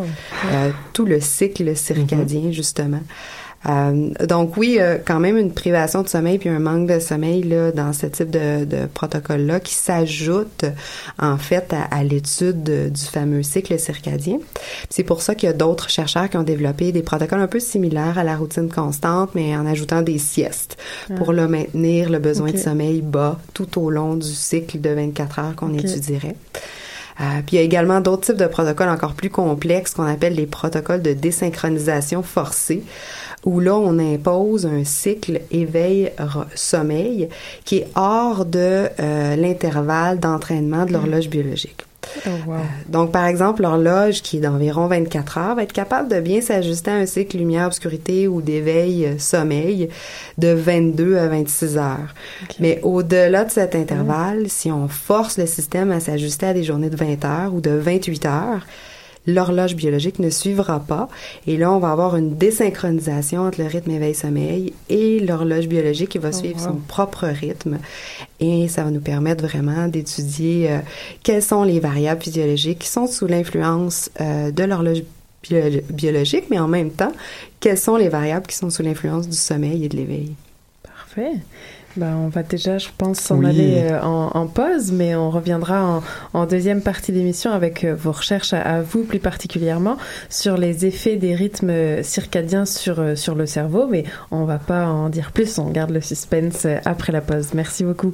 [0.52, 3.00] euh, tout le cycle circadien, justement.
[3.68, 7.42] Euh, donc oui, euh, quand même une privation de sommeil puis un manque de sommeil
[7.42, 10.64] là dans ce type de, de protocole-là qui s'ajoute
[11.18, 14.38] en fait à, à l'étude de- du fameux cycle circadien.
[14.88, 17.58] C'est pour ça qu'il y a d'autres chercheurs qui ont développé des protocoles un peu
[17.58, 20.76] similaires à la routine constante, mais en ajoutant des siestes
[21.16, 21.32] pour Ah.
[21.32, 25.56] le maintenir le besoin de sommeil bas tout au long du cycle de 24 heures
[25.56, 26.36] qu'on étudierait.
[27.18, 30.34] Euh, puis il y a également d'autres types de protocoles encore plus complexes qu'on appelle
[30.34, 32.82] les protocoles de désynchronisation forcée,
[33.46, 37.30] où là on impose un cycle éveil-sommeil
[37.64, 41.86] qui est hors de euh, l'intervalle d'entraînement de l'horloge biologique.
[42.26, 42.56] Oh, wow.
[42.88, 46.90] Donc, par exemple, l'horloge, qui est d'environ 24 heures, va être capable de bien s'ajuster
[46.90, 49.88] à un cycle lumière-obscurité ou d'éveil-sommeil
[50.38, 52.14] de 22 à 26 heures.
[52.60, 56.90] Mais au-delà de cet intervalle, si on force le système à s'ajuster à des journées
[56.90, 58.66] de 20 heures ou de 28 heures,
[59.26, 61.08] l'horloge biologique ne suivra pas.
[61.46, 66.18] Et là, on va avoir une désynchronisation entre le rythme éveil-sommeil et l'horloge biologique qui
[66.18, 66.64] va Oh, suivre wow.
[66.64, 67.78] son propre rythme.
[68.40, 70.78] Et ça va nous permettre vraiment d'étudier euh,
[71.22, 75.02] quelles sont les variables physiologiques qui sont sous l'influence euh, de l'horloge
[75.48, 77.12] bio- biologique, mais en même temps,
[77.60, 80.32] quelles sont les variables qui sont sous l'influence du sommeil et de l'éveil.
[80.82, 81.32] Parfait.
[81.96, 83.46] Ben, on va déjà, je pense, s'en Oui.
[83.46, 86.02] aller euh, en, en pause, mais on reviendra en,
[86.38, 89.96] en deuxième partie d'émission avec euh, vos recherches à, à vous plus particulièrement
[90.28, 93.86] sur les effets des rythmes euh, circadiens sur, sur le cerveau.
[93.86, 97.54] Mais on va pas en dire plus, on garde le suspense après la pause.
[97.54, 98.12] Merci beaucoup.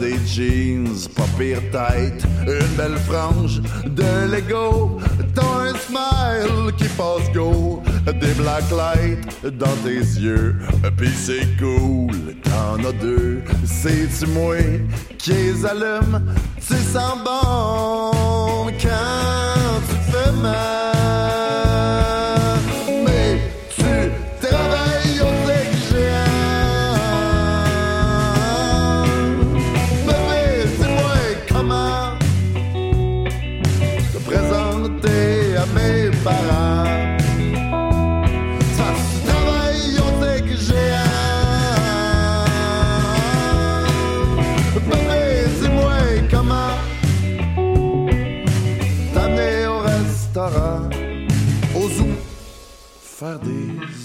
[0.00, 4.98] Des jeans pas pire tête, une belle frange de Lego,
[5.34, 10.56] t'as un smile qui passe go, des black lights dans tes yeux,
[10.96, 14.56] pis c'est cool, t'en as deux, c'est-tu moi
[15.18, 16.22] qui les allume,
[16.56, 20.79] tu sens bon quand tu fais mal,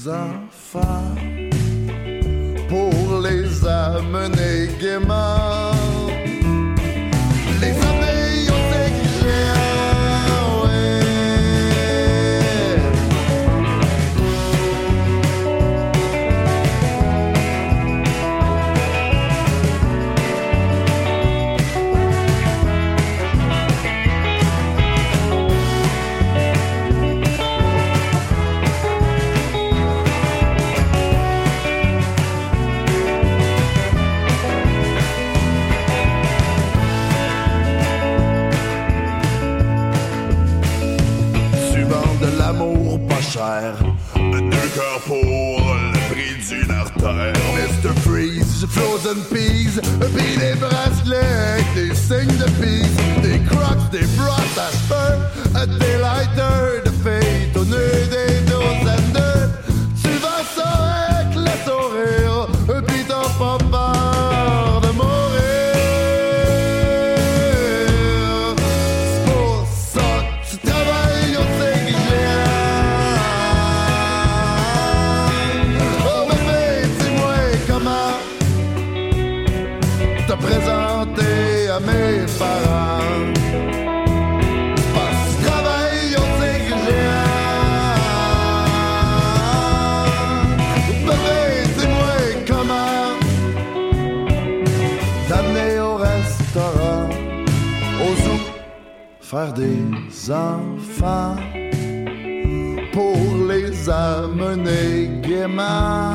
[0.07, 1.15] enfants
[2.69, 5.34] pour les amener gaiement.
[48.75, 49.79] Frozen Peas,
[50.15, 52.95] pis des bracelets avec des signes de peace.
[53.23, 56.94] Des crocs, des brosses à cheveux, des lighters de
[100.31, 101.35] enfants
[102.91, 103.17] pour
[103.47, 106.14] les amener gaiement.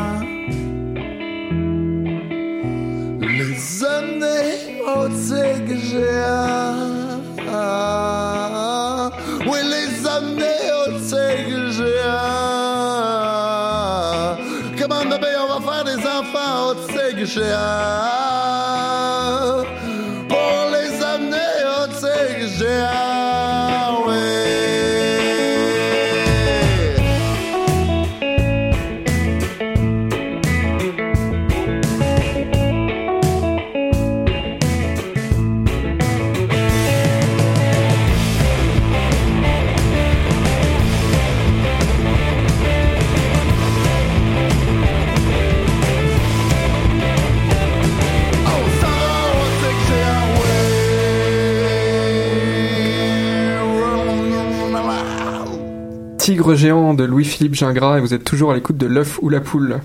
[56.54, 59.80] Géant de Louis-Philippe Gingras et vous êtes toujours à l'écoute de l'œuf ou la poule.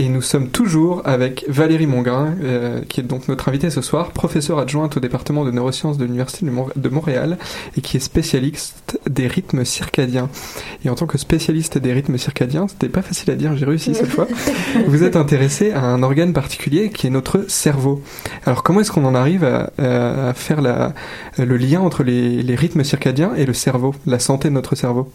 [0.00, 4.12] Et nous sommes toujours avec Valérie Mongrain, euh, qui est donc notre invitée ce soir,
[4.12, 7.36] professeure adjointe au département de neurosciences de l'Université de, Mont- de Montréal
[7.76, 10.28] et qui est spécialiste des rythmes circadiens.
[10.84, 13.92] Et en tant que spécialiste des rythmes circadiens, c'était pas facile à dire, j'ai réussi
[13.92, 14.28] cette fois,
[14.86, 18.00] vous êtes intéressé à un organe particulier qui est notre cerveau.
[18.46, 20.94] Alors comment est-ce qu'on en arrive à, à- à faire la,
[21.38, 25.10] le lien entre les, les rythmes circadiens et le cerveau, la santé de notre cerveau?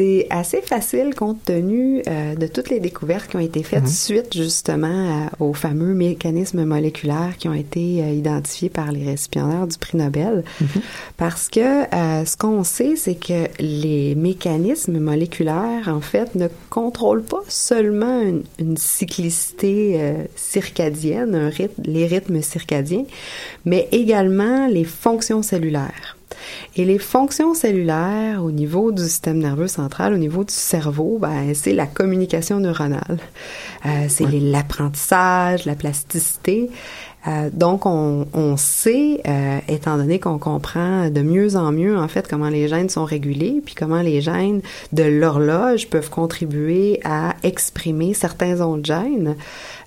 [0.00, 3.86] C'est assez facile compte tenu euh, de toutes les découvertes qui ont été faites Mhm.
[3.88, 9.66] suite justement à- aux fameux mécanismes moléculaires qui ont été euh, identifiés par les récipiendaires
[9.66, 10.42] du prix Nobel.
[11.18, 11.60] Parce que
[11.94, 18.22] euh, ce qu'on sait, c'est que les mécanismes moléculaires, en fait, ne contrôlent pas seulement
[18.22, 23.04] une, une cyclicité circadienne, un rythme, les rythmes circadiens,
[23.66, 26.16] mais également les fonctions cellulaires.
[26.76, 31.54] Et les fonctions cellulaires au niveau du système nerveux central, au niveau du cerveau, ben,
[31.54, 33.18] c'est la communication neuronale.
[33.86, 36.70] Euh, c'est l'apprentissage, la plasticité.
[37.26, 42.08] Euh, donc, on, on sait, euh, étant donné qu'on comprend de mieux en mieux, en
[42.08, 44.62] fait, comment les gènes sont régulés, puis comment les gènes
[44.92, 49.36] de l'horloge peuvent contribuer à exprimer certains ondes gènes,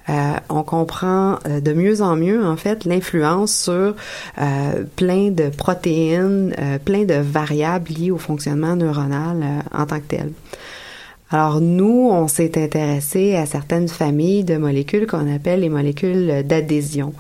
[0.10, 5.50] euh, on comprend euh, de mieux en mieux, en fait, l'influence sur euh, plein de
[5.50, 10.32] protéines, euh, plein de variables liées au fonctionnement neuronal euh, en tant que tel.
[11.32, 17.14] Alors nous, on s'est intéressé à certaines familles de molécules qu'on appelle les molécules d'adhésion.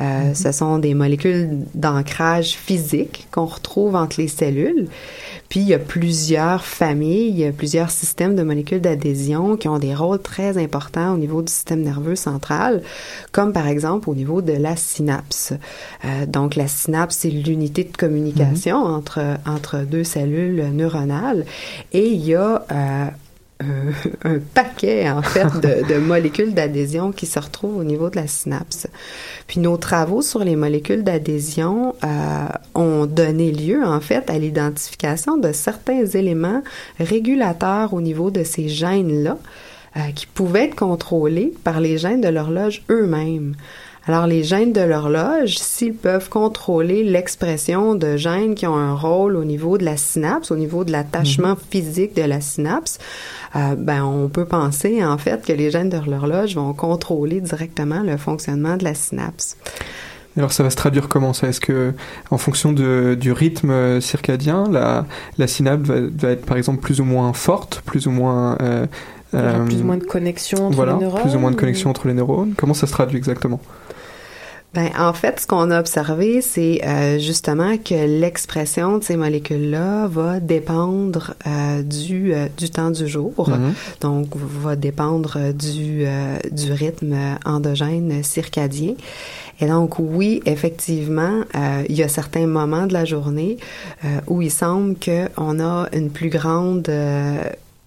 [0.00, 4.88] Euh, Ce sont des molécules d'ancrage physique qu'on retrouve entre les cellules.
[5.52, 10.18] Puis il y a plusieurs familles, plusieurs systèmes de molécules d'adhésion qui ont des rôles
[10.18, 12.82] très importants au niveau du système nerveux central,
[13.32, 15.52] comme par exemple au niveau de la synapse.
[16.06, 21.44] Euh, donc la synapse, c'est l'unité de communication entre, entre deux cellules neuronales.
[21.92, 23.06] Et il y a euh,
[24.24, 28.16] un, un paquet, en fait, de, de molécules d'adhésion qui se retrouvent au niveau de
[28.16, 28.86] la synapse.
[29.46, 35.36] Puis nos travaux sur les molécules d'adhésion euh, ont donné lieu, en fait, à l'identification
[35.36, 36.62] de certains éléments
[36.98, 39.38] régulateurs au niveau de ces gènes-là
[39.96, 43.54] euh, qui pouvaient être contrôlés par les gènes de l'horloge eux-mêmes.
[44.08, 49.36] Alors, les gènes de l'horloge, s'ils peuvent contrôler l'expression de gènes qui ont un rôle
[49.36, 52.98] au niveau de la synapse, au niveau de l'attachement physique de la synapse,
[53.54, 58.02] euh, ben, on peut penser, en fait, que les gènes de l'horloge vont contrôler directement
[58.02, 59.56] le fonctionnement de la synapse.
[60.36, 61.48] Alors ça va se traduire comment ça?
[61.48, 61.92] Est-ce que
[62.30, 65.04] en fonction de, du rythme circadien, la,
[65.36, 68.86] la synapse va, va être par exemple plus ou moins forte, plus ou moins euh,
[69.34, 71.20] euh, plus ou moins de connexion entre voilà, les neurones.
[71.20, 72.54] plus ou moins de ou- connexion entre les neurones?
[72.56, 73.60] Comment ça se traduit exactement?
[74.74, 80.06] Ben, en fait, ce qu'on a observé, c'est euh, justement que l'expression de ces molécules-là
[80.06, 83.74] va dépendre euh, du, euh, du temps du jour, Mhm.
[84.00, 87.14] donc va dépendre euh, du, euh, du rythme
[87.44, 88.94] endogène circadien.
[89.60, 93.58] Et donc, oui, effectivement, euh, il y a certains moments de la journée
[94.06, 96.88] euh, où il semble qu'on a une plus grande...
[96.88, 97.42] euh,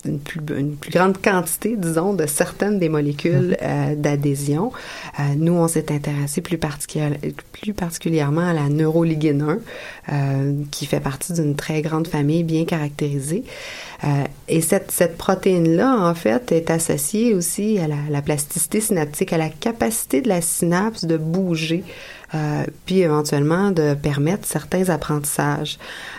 [0.06, 4.72] une plus, une plus grande quantité, disons, de certaines des molécules euh, d'adhésion.
[5.20, 11.34] Euh, nous, on s'est intéressé plus particulièrement à la neuroligine 1, euh, qui fait partie
[11.34, 13.44] d'une très grande famille bien caractérisée.
[14.04, 14.08] Euh,
[14.48, 19.38] et cette, cette protéine-là, en fait, est associée aussi à la, la plasticité synaptique, à
[19.38, 21.84] la capacité de la synapse de bouger,
[22.34, 25.78] euh, puis éventuellement de permettre certains apprentissages.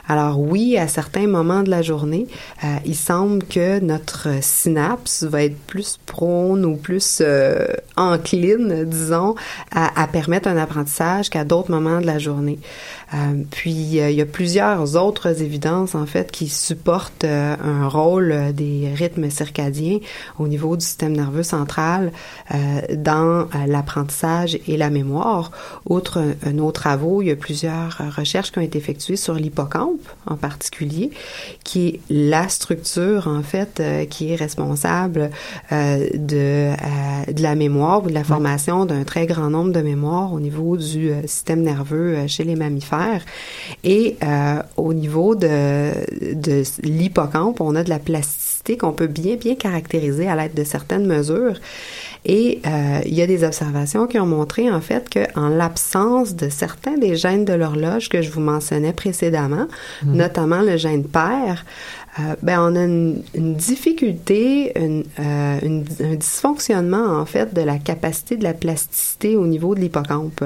[0.09, 2.27] Alors oui, à certains moments de la journée,
[2.63, 7.67] euh, il semble que notre synapse va être plus prône ou plus euh,
[8.85, 9.35] disons,
[9.73, 12.59] à, permettre un apprentissage qu'à d'autres moments de la journée.
[13.15, 18.53] Euh, puis euh, il y a plusieurs autres évidences en fait qui supportent un rôle
[18.53, 19.99] des rythmes circadiens
[20.39, 22.13] au niveau du système nerveux central
[22.95, 25.51] dans l'apprentissage et la mémoire.
[25.89, 29.96] Outre nos travaux, il y a plusieurs recherches qui ont été effectuées sur l'hippocampe
[30.27, 31.11] en particulier,
[31.65, 35.31] qui est la structure en fait euh, qui est responsable
[35.73, 39.81] euh, de, euh, de la mémoire ou de la formation d'un très grand nombre de
[39.81, 43.25] mémoires au niveau du système nerveux chez les mammifères.
[43.85, 44.17] Et
[44.77, 45.93] au niveau de,
[46.35, 50.65] de l'hippocampe, on a de la plasticité qu'on peut bien, bien caractériser à l'aide de
[50.65, 51.59] certaines mesures.
[52.29, 56.49] Et euh, il y a des observations qui ont montré en fait qu'en l'absence de
[56.49, 59.67] certains des gènes de l'horloge que je vous mentionnais précédemment,
[60.05, 60.17] Mhm.
[60.17, 61.65] notamment le gène père,
[62.19, 67.61] euh, ben on a une, une difficulté, une, euh, une- un dysfonctionnement en fait de
[67.61, 70.43] la capacité de la plasticité au niveau de l'hippocampe.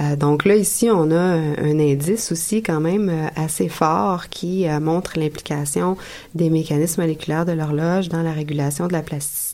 [0.00, 4.28] Euh, donc là ici on a un, un indice aussi quand même euh, assez fort
[4.28, 5.96] qui euh, montre l'implication
[6.34, 9.47] des mécanismes moléculaires de l'horloge dans la régulation de la plasticité.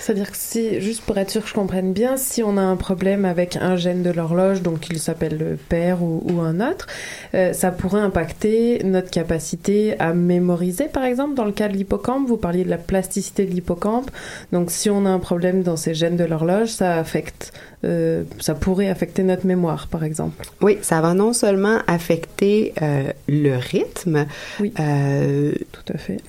[0.00, 2.76] C'est-à-dire que si, juste pour être sûr que je comprenne bien, si on a un
[2.76, 6.86] problème avec un gène de l'horloge, donc il s'appelle le père ou, ou un autre,
[7.34, 12.26] euh, ça pourrait impacter notre capacité à mémoriser, par exemple, dans le cas de l'hippocampe.
[12.26, 14.10] Vous parliez de la plasticité de l'hippocampe.
[14.52, 17.52] Donc si on a un problème dans ces gènes de l'horloge, ça affecte,
[17.84, 20.46] euh, ça pourrait affecter notre mémoire, par exemple.
[20.60, 24.26] Oui, ça va non seulement affecter euh, le rythme,
[24.80, 26.20] euh, tout à fait,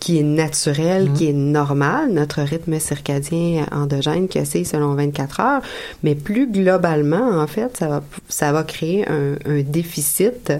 [0.00, 5.62] qui est naturel, qui est normal, notre rythme circadien endogène qui oscille selon 24 heures,
[6.02, 10.52] mais plus globalement, en fait, ça va, ça va créer un, un déficit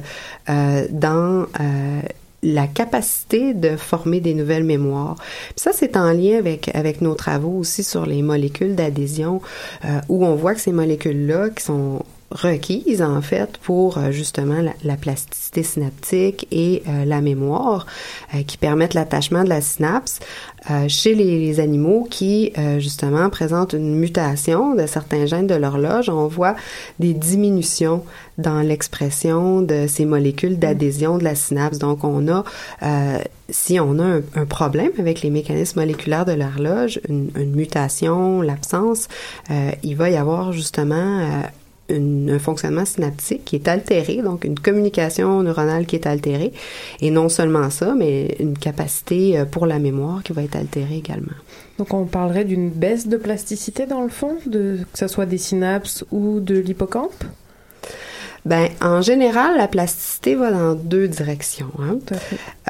[0.48, 1.46] dans
[2.42, 5.16] la capacité de former des nouvelles mémoires.
[5.56, 9.40] Ça, c'est en lien avec, avec nos travaux aussi sur les molécules d'adhésion,
[9.84, 12.02] euh, où on voit que ces molécules-là, qui sont
[12.34, 17.86] requises en fait pour euh, justement la, la plasticité synaptique et euh, la mémoire
[18.34, 20.20] euh, qui permettent l'attachement de la synapse
[20.86, 26.08] chez les, animaux qui justement présentent une mutation de certains gènes de l'horloge.
[26.08, 26.54] On voit
[27.00, 28.04] des diminutions
[28.38, 31.78] dans l'expression de ces molécules d'adhésion de la synapse.
[31.78, 32.44] Donc on a
[33.50, 39.08] si on a un, problème avec les mécanismes moléculaires de l'horloge une, une mutation l'absence
[39.82, 41.42] il va y avoir justement
[41.92, 46.52] un fonctionnement synaptique qui est altéré, donc une communication neuronale qui est altérée,
[47.00, 50.96] et non seulement ça, mais une capacité euh, pour la mémoire qui va être altérée
[50.96, 51.32] également.
[51.78, 55.38] Donc on parlerait d'une baisse de plasticité dans le fond, de, que ce soit des
[55.38, 57.24] synapses ou de l'hippocampe?
[58.44, 61.70] Ben, en général, la plasticité va dans deux directions.
[61.78, 61.98] hein.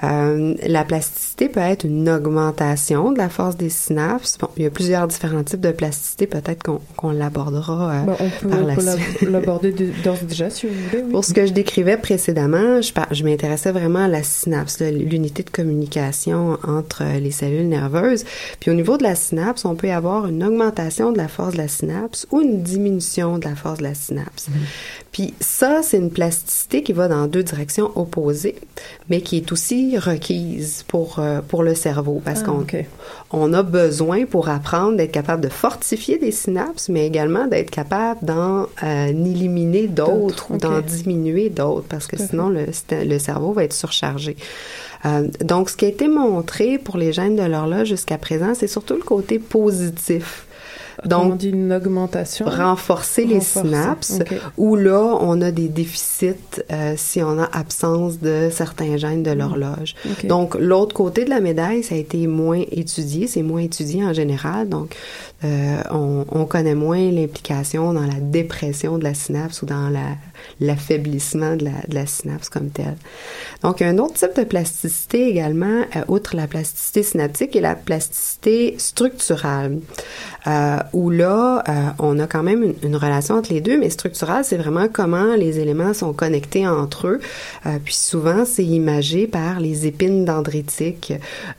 [0.05, 4.37] Euh, la plasticité peut être une augmentation de la force des synapses.
[4.39, 8.51] Bon, il y a plusieurs différents types de plasticité, peut-être qu'on qu'on l'abordera euh, Ben,
[8.51, 9.23] par on la peut suite.
[9.23, 11.03] l'aborder de- d'ores et déjà si vous voulez.
[11.05, 11.11] oui.
[11.13, 15.51] Pour ce que je décrivais précédemment, je, je m'intéressais vraiment à la synapse, l'unité de
[15.51, 18.25] communication entre les cellules nerveuses.
[18.61, 21.59] Puis au niveau de la synapse, on peut avoir une augmentation de la force de
[21.59, 24.49] la synapse ou une diminution de la force de la synapse.
[25.13, 28.57] Puis ça, c'est une plasticité qui va dans deux directions opposées,
[29.11, 32.67] mais qui est aussi requise pour, euh, pour le cerveau parce Ah, qu'on
[33.31, 38.25] on a besoin pour apprendre d'être capable de fortifier des synapses, mais également d'être capable
[38.25, 43.65] d'en euh, éliminer d'autres ou d'en diminuer d'autres, parce que sinon le, le cerveau va
[43.65, 44.37] être surchargé.
[45.05, 48.67] Euh, donc, ce qui a été montré pour les gènes de l'horloge jusqu'à présent, c'est
[48.67, 50.47] surtout le côté positif.
[51.05, 52.47] Donc, on dit une augmentation.
[52.47, 54.35] renforcer les Renforcer, synapses, ok.
[54.57, 56.35] où là, on a des déficits
[56.71, 59.95] euh, si on a absence de certains gènes de l'horloge.
[60.25, 64.13] Donc, l'autre côté de la médaille, ça a été moins étudié, c'est moins étudié en
[64.13, 64.95] général, donc
[65.45, 70.17] euh, on, on connaît moins l'implication dans la dépression de la synapse ou dans la
[70.61, 72.97] l'affaiblissement de la, de la synapse comme telle.
[73.63, 78.75] Donc, un autre type de plasticité également, euh, outre la plasticité synaptique, est la plasticité
[78.79, 79.79] structurale,
[80.47, 83.91] euh, où là, euh, on a quand même une, une relation entre les deux, mais
[83.91, 87.21] structurale, c'est vraiment comment les éléments sont connectés entre eux.
[87.67, 91.13] Euh, puis souvent, c'est imagé par les épines dendritiques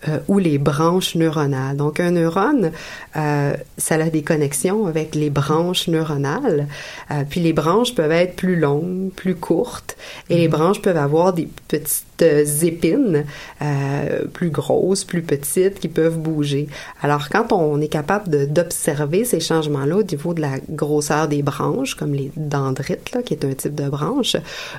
[0.08, 1.78] euh, ou les branches neuronales.
[1.78, 2.72] Donc, un neurone,
[3.16, 6.68] euh, ça a des connexions avec les branches neuronales.
[7.12, 9.96] Euh, puis les branches peuvent être plus longues longues, plus courtes,
[10.30, 13.26] et les branches peuvent avoir des petites euh, épines
[13.62, 16.68] euh, plus grosses, plus petites, qui peuvent bouger.
[17.02, 21.96] Alors, quand on est capable d'observer ces changements-là au niveau de la grosseur des branches,
[21.96, 24.36] comme les dendrites, là, qui est un type de branche,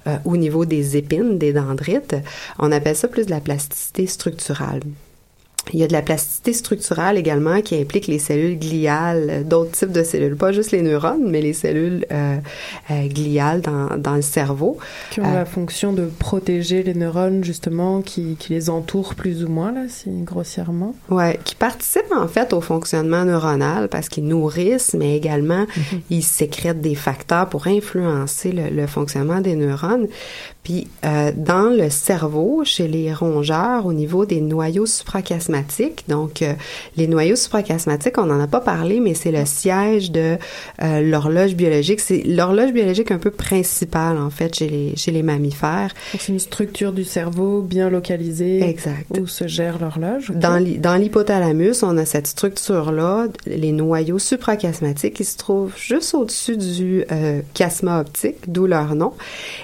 [0.06, 2.16] euh, au niveau des épines, des dendrites,
[2.58, 4.80] on appelle ça plus de la plasticité structurale.
[5.72, 9.72] Il y a de la plasticité structurale également qui implique les cellules gliales, euh, d'autres
[9.72, 12.36] types de cellules, pas juste les neurones, mais les cellules euh,
[12.90, 14.78] euh, gliales dans, dans le cerveau.
[15.10, 19.44] Qui ont Euh, la fonction de protéger les neurones, justement, qui, qui les entourent plus
[19.44, 20.94] ou moins, là, si grossièrement.
[21.08, 25.66] Ouais, qui participent en fait au fonctionnement neuronal parce qu'ils nourrissent, mais également
[26.10, 30.08] ils sécrètent des facteurs pour influencer le, le fonctionnement des neurones.
[30.64, 36.54] Puis euh, dans le cerveau, chez les rongeurs, au niveau des noyaux suprachiasmatiques, donc euh,
[36.96, 40.38] les noyaux suprachiasmatiques, on n'en a pas parlé, mais c'est le siège de
[40.82, 42.00] euh, l'horloge biologique.
[42.00, 45.92] C'est l'horloge biologique un peu principale en fait chez les chez les mammifères.
[46.18, 48.62] C'est une structure du cerveau bien localisée.
[48.62, 49.18] Exact.
[49.18, 50.30] Où se gère l'horloge.
[50.34, 57.04] dans l'hypothalamus, on a cette structure-là, les noyaux suprachiasmatiques qui se trouvent juste au-dessus du
[57.12, 59.12] euh, chiasma optique, d'où leur nom.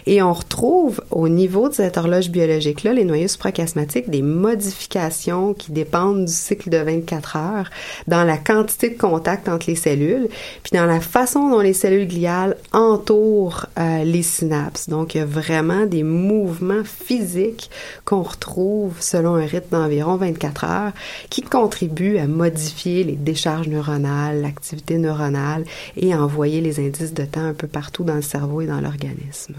[0.06, 5.72] Et on retrouve au niveau de cette horloge biologique-là, les noyaux suprachiasmatiques, des modifications qui
[5.72, 7.70] dépendent du cycle de 24 heures
[8.06, 10.28] dans la quantité de contact entre les cellules,
[10.62, 14.88] puis dans la façon dont les cellules gliales entourent euh, les synapses.
[14.88, 17.70] Donc, il y a vraiment des mouvements physiques
[18.04, 20.92] qu'on retrouve selon un rythme d'environ 24 heures
[21.28, 25.64] qui contribuent à modifier les décharges neuronales, l'activité neuronale
[25.96, 28.80] et à envoyer les indices de temps un peu partout dans le cerveau et dans
[28.80, 29.54] l'organisme.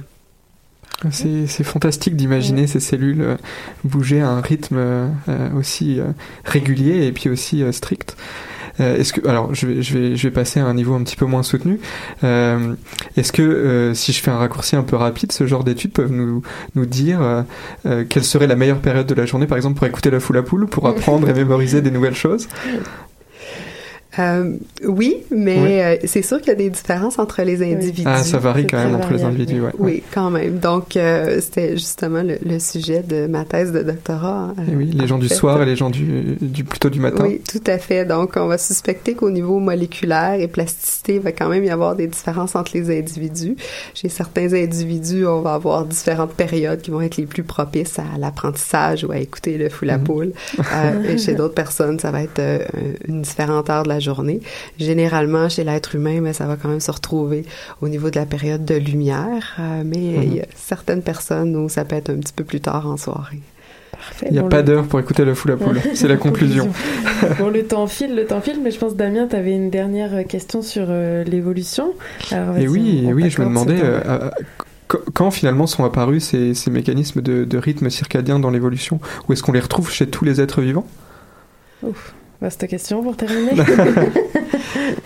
[1.09, 3.35] C'est c'est fantastique d'imaginer ces cellules euh,
[3.83, 5.09] bouger à un rythme euh,
[5.57, 6.11] aussi euh,
[6.45, 8.15] régulier et puis aussi strict.
[8.79, 11.15] Est-ce que alors je vais je vais je vais passer à un niveau un petit
[11.15, 11.79] peu moins soutenu.
[12.23, 12.73] Euh,
[13.15, 16.11] Est-ce que euh, si je fais un raccourci un peu rapide, ce genre d'études peuvent
[16.11, 16.41] nous
[16.73, 17.19] nous dire
[17.85, 20.37] euh, quelle serait la meilleure période de la journée, par exemple pour écouter la foule
[20.37, 22.47] à poule, pour apprendre et mémoriser des nouvelles choses?
[24.19, 24.55] Euh,
[24.85, 25.79] oui, mais Oui.
[25.81, 28.03] euh, c'est sûr qu'il y a des différences entre les individus.
[28.05, 29.71] Ah, ça varie quand même entre les individus, ouais.
[29.79, 30.59] Oui, quand même.
[30.59, 34.53] Donc, euh, c'était justement le, le sujet de ma thèse de doctorat.
[34.59, 36.99] euh, Et oui, les gens en du soir et les gens du, du plutôt du
[36.99, 37.23] matin.
[37.25, 38.03] Oui, tout à fait.
[38.03, 41.95] Donc, on va suspecter qu'au niveau moléculaire et plasticité, il va quand même y avoir
[41.95, 43.55] des différences entre les individus.
[43.93, 48.17] Chez certains individus, on va avoir différentes périodes qui vont être les plus propices à
[48.19, 50.33] l'apprentissage ou à écouter le fou la poule.
[50.59, 52.59] Euh, et chez d'autres personnes, ça va être euh,
[53.07, 54.41] une différente heure de la journée.
[54.79, 57.45] Généralement, chez l'être humain, mais ça va quand même se retrouver
[57.81, 59.55] au niveau de la période de lumière.
[59.59, 62.59] Euh, mais il y a certaines personnes où ça peut être un petit peu plus
[62.61, 63.39] tard en soirée.
[64.25, 65.79] Il n'y a pas d'heure pour écouter la foule à poule.
[65.93, 66.69] C'est la conclusion.
[67.37, 70.25] bon, le temps file, le temps file, mais je pense, Damien, tu avais une dernière
[70.27, 71.93] question sur euh, l'évolution.
[72.57, 74.29] Et oui, et oui, je me demandais euh,
[74.89, 78.99] qu- quand finalement sont apparus ces, ces mécanismes de, de rythme circadien dans l'évolution?
[79.29, 80.87] Ou est-ce qu'on les retrouve chez tous les êtres vivants?
[81.83, 83.51] Ouf, vaste question pour terminer.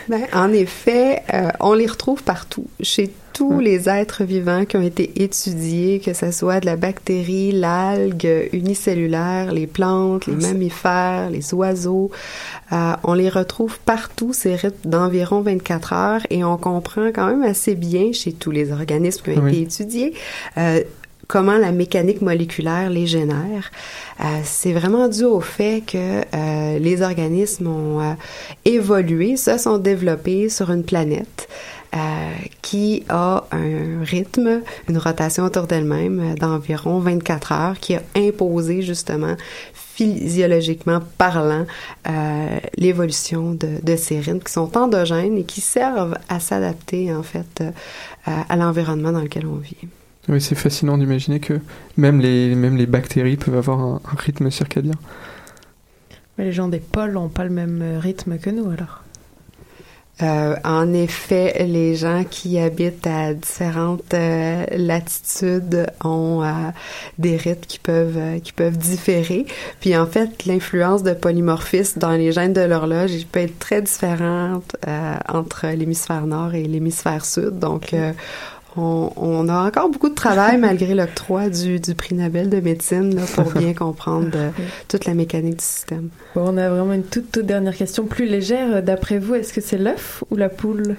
[0.08, 4.82] Ben, en effet, euh, on les retrouve partout, chez tous les êtres vivants qui ont
[4.82, 11.54] été étudiés, que ce soit de la bactérie, l'algue unicellulaire, les plantes, les mammifères, les
[11.54, 12.12] oiseaux.
[12.72, 17.44] Euh, on les retrouve partout, ces rythmes d'environ 24 heures, et on comprend quand même
[17.44, 19.52] assez bien chez tous les organismes qui ont Oui.
[19.52, 20.14] été étudiés.
[20.58, 20.82] euh,
[21.28, 23.72] comment la mécanique moléculaire les génère.
[24.20, 28.14] Euh, c'est vraiment dû au fait que euh, les organismes ont euh,
[28.64, 31.48] évolué, se sont développés sur une planète
[31.96, 38.02] euh, qui a un rythme, une rotation autour d'elle-même euh, d'environ 24 heures, qui a
[38.18, 39.36] imposé justement
[39.74, 41.66] physiologiquement parlant
[42.10, 47.24] euh, l'évolution de, de ces rythmes qui sont endogènes et qui servent à s'adapter en
[47.24, 47.64] fait
[48.26, 49.78] à l'environnement dans lequel on vit.
[50.28, 51.60] Oui, c'est fascinant d'imaginer que
[51.98, 54.96] même les, même les bactéries peuvent avoir un, un rythme circadien.
[56.38, 59.04] Mais les gens des pôles n'ont pas le même euh, rythme que nous, alors.
[60.22, 66.52] Euh, en effet, les gens qui habitent à différentes euh, latitudes ont euh,
[67.20, 69.46] des rythmes qui peuvent euh, qui peuvent différer.
[69.82, 74.78] Puis en fait, l'influence de polymorphisme dans les gènes de l'horloge peut être très différente
[74.88, 77.60] euh, entre l'hémisphère nord et l'hémisphère sud.
[77.60, 78.14] Donc euh,
[78.78, 83.16] on, on a encore beaucoup de travail malgré l'octroi du, du prix Nobel de médecine
[83.16, 84.50] là, pour bien comprendre euh,
[84.88, 86.10] toute la mécanique du système.
[86.36, 88.84] Bon, on a vraiment une toute, toute dernière question plus légère.
[88.84, 90.96] D'après vous, est-ce que c'est l'œuf ou la poule?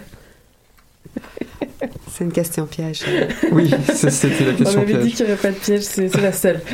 [2.10, 3.04] C'est une question piège.
[3.52, 6.32] Oui, c'était la question On avait dit qu'il n'y aurait pas de piège, c'est la
[6.32, 6.60] seule.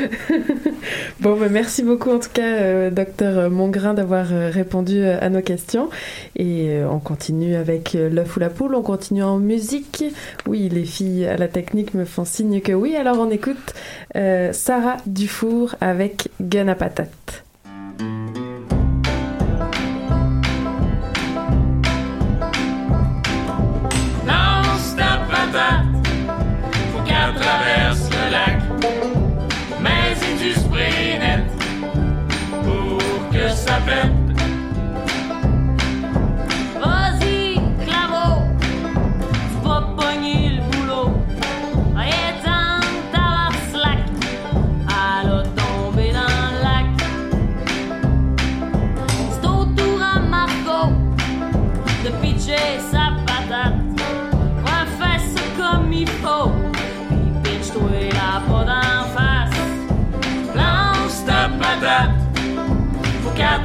[1.20, 5.28] Bon, bah, merci beaucoup en tout cas, euh, docteur Mongrain, d'avoir euh, répondu euh, à
[5.28, 5.88] nos questions.
[6.36, 10.04] Et euh, on continue avec l'œuf ou la poule, on continue en musique.
[10.46, 12.96] Oui, les filles à la technique me font signe que oui.
[12.96, 13.74] Alors on écoute
[14.16, 17.44] euh, Sarah Dufour avec Gun à patate.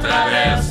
[0.08, 0.67] Faut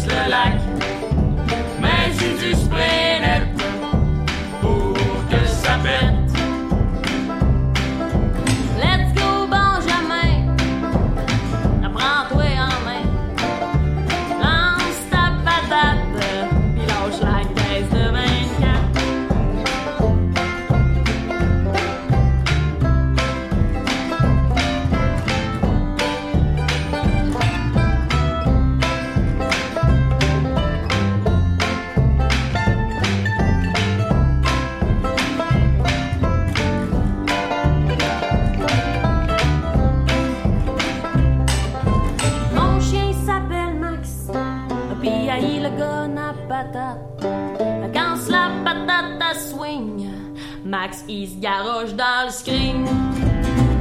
[51.09, 52.85] il se garoche dans le screen.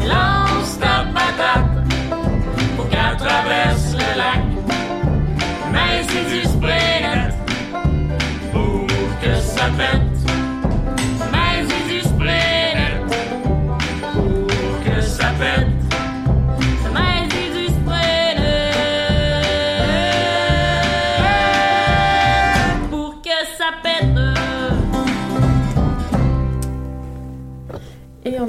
[0.07, 1.93] Lance ta patate,
[2.77, 4.43] faut qu'elle traverse le lac.
[5.73, 7.33] Mais c'est du spray
[8.53, 8.87] pour
[9.21, 9.96] que ça pète.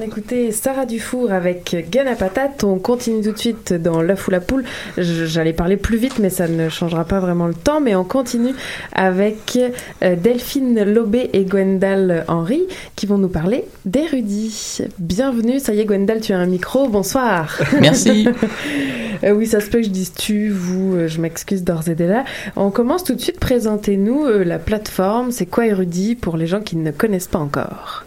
[0.08, 2.64] Écoutait Sarah Dufour avec Gun à patate.
[2.64, 4.64] On continue tout de suite dans l'œuf ou la poule.
[4.98, 7.82] J'allais parler plus vite, mais ça ne changera pas vraiment le temps.
[7.82, 8.54] Mais on continue
[8.94, 9.60] avec
[10.02, 12.62] euh, Delphine Lobé et Gwendal Henry
[12.96, 14.80] qui vont nous parler d'érudits.
[14.98, 16.88] Bienvenue, ça y est, Gwendal, tu as un micro.
[16.88, 17.60] Bonsoir.
[17.82, 18.30] Merci.
[19.24, 21.96] Euh, oui, ça se peut que je dise tu, vous, euh, je m'excuse d'ores et
[21.96, 22.24] déjà.
[22.56, 23.40] On commence tout de suite.
[23.40, 25.32] Présentez-nous la plateforme.
[25.32, 28.06] C'est quoi Érudit pour les gens qui ne connaissent pas encore?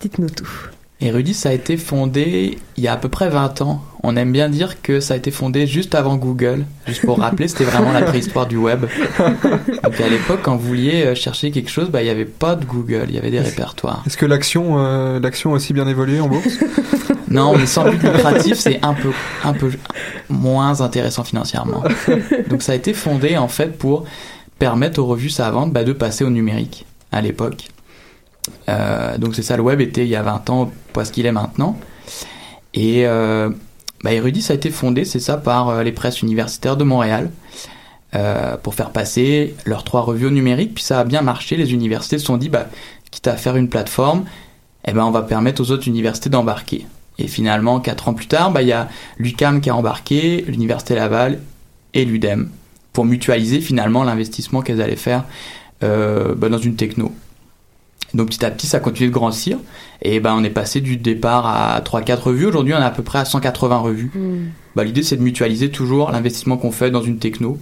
[0.00, 0.70] Dites-nous tout.
[1.02, 3.82] Érudit, ça a été fondé il y a à peu près 20 ans.
[4.04, 6.64] On aime bien dire que ça a été fondé juste avant Google.
[6.86, 8.86] Juste pour rappeler, c'était vraiment la préhistoire du web.
[9.18, 12.54] Donc à l'époque, quand vous vouliez euh, chercher quelque chose, bah, il n'y avait pas
[12.54, 14.04] de Google, il y avait des répertoires.
[14.06, 16.58] Est-ce que l'action euh, l'action a aussi bien évolué en bourse?
[17.28, 19.10] Non, mais sans but lucratif, c'est un peu,
[19.42, 19.70] un peu
[20.28, 21.82] moins intéressant financièrement.
[22.50, 24.04] Donc ça a été fondé en fait pour
[24.58, 27.71] permettre aux revues savantes bah, de passer au numérique à l'époque.
[28.68, 31.26] Euh, donc c'est ça, le web était il y a 20 ans, pas ce qu'il
[31.26, 31.78] est maintenant.
[32.74, 33.50] Et euh,
[34.02, 37.30] bah, a été fondé, c'est ça, par euh, les presses universitaires de Montréal.
[38.62, 41.56] pour faire passer leurs trois revues au numérique, puis ça a bien marché.
[41.56, 42.66] Les universités se sont dit, bah,
[43.10, 44.24] quitte à faire une plateforme,
[44.86, 46.86] eh ben, on va permettre aux autres universités d'embarquer.
[47.18, 48.88] Et finalement, quatre ans plus tard, bah, il y a
[49.18, 51.40] l'UCAM qui a embarqué, l'Université Laval
[51.94, 52.50] et l'UDEM
[52.92, 55.24] pour mutualiser finalement l'investissement qu'elles allaient faire
[55.80, 57.12] bah, dans une techno.
[58.14, 59.58] Donc petit à petit, ça continue de grossir.
[60.02, 62.46] Et ben, on est passé du départ à 3-4 revues.
[62.46, 64.10] Aujourd'hui, on est à peu près à 180 revues.
[64.76, 67.58] Bah, L'idée, c'est de mutualiser toujours l'investissement qu'on fait dans une techno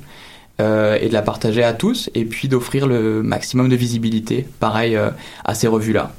[0.61, 4.97] euh, et de la partager à tous et puis d'offrir le maximum de visibilité, pareil,
[4.97, 5.11] euh,
[5.45, 6.13] à ces revues-là.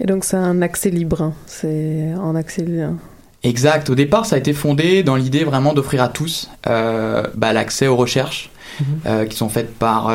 [0.00, 1.34] Et donc c'est un accès libre, hein.
[1.46, 2.94] c'est en accès libre.
[3.42, 3.88] Exact.
[3.90, 7.86] Au départ, ça a été fondé dans l'idée vraiment d'offrir à tous euh, bah, l'accès
[7.86, 8.50] aux recherches
[9.06, 10.12] euh, qui sont faites par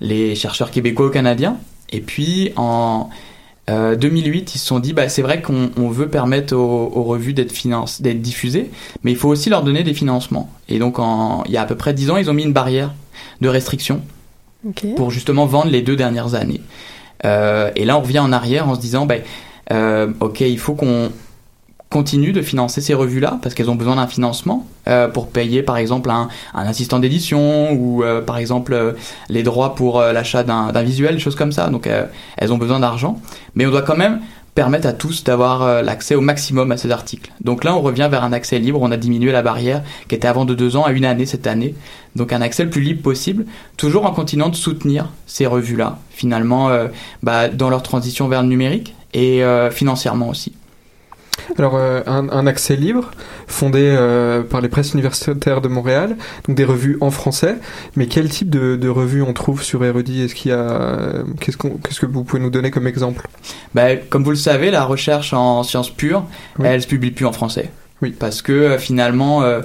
[0.00, 1.58] les chercheurs québécois ou canadiens.
[1.92, 3.08] Et puis en
[3.68, 7.02] euh, 2008, ils se sont dit, bah, c'est vrai qu'on on veut permettre aux, aux
[7.02, 8.70] revues d'être finance- d'être diffusées,
[9.02, 10.50] mais il faut aussi leur donner des financements.
[10.68, 12.52] Et donc, en, il y a à peu près 10 ans, ils ont mis une
[12.52, 12.94] barrière
[13.40, 14.02] de restriction
[14.96, 16.60] pour justement vendre les deux dernières années.
[17.24, 19.22] Euh, et là, on revient en arrière en se disant, ben,
[19.72, 21.10] euh, ok, il faut qu'on
[21.90, 25.76] continue de financer ces revues-là parce qu'elles ont besoin d'un financement euh, pour payer, par
[25.76, 28.92] exemple, un, assistant d'édition ou, euh, par exemple, euh,
[29.28, 31.68] les droits pour euh, l'achat d'un visuel, choses comme ça.
[31.68, 32.06] Donc, euh,
[32.36, 33.20] elles ont besoin d'argent,
[33.54, 34.20] mais on doit quand même
[34.54, 37.30] permettent à tous d'avoir euh, l'accès au maximum à ces articles.
[37.42, 38.80] Donc là, on revient vers un accès libre.
[38.80, 41.46] On a diminué la barrière qui était avant de deux ans à une année cette
[41.46, 41.74] année.
[42.16, 43.44] Donc un accès le plus libre possible,
[43.76, 46.70] toujours en continuant de soutenir ces revues-là, finalement,
[47.22, 50.54] bah, dans leur transition vers le numérique et financièrement aussi.
[51.58, 53.10] Alors, euh, un, un accès libre,
[53.46, 56.16] fondé euh, par les presses universitaires de Montréal,
[56.46, 57.56] donc des revues en français.
[57.94, 60.22] Mais quel type de, de revues on trouve sur Érudit?
[60.22, 63.28] Est-ce qu'il y a, euh, qu'est-ce, que vous pouvez nous donner comme exemple?
[63.74, 66.24] Bah, comme vous le savez, la recherche en sciences pures,
[66.58, 66.66] Oui.
[66.68, 67.70] elle se publie plus en français.
[68.02, 68.14] Oui.
[68.18, 69.62] Parce que finalement, euh,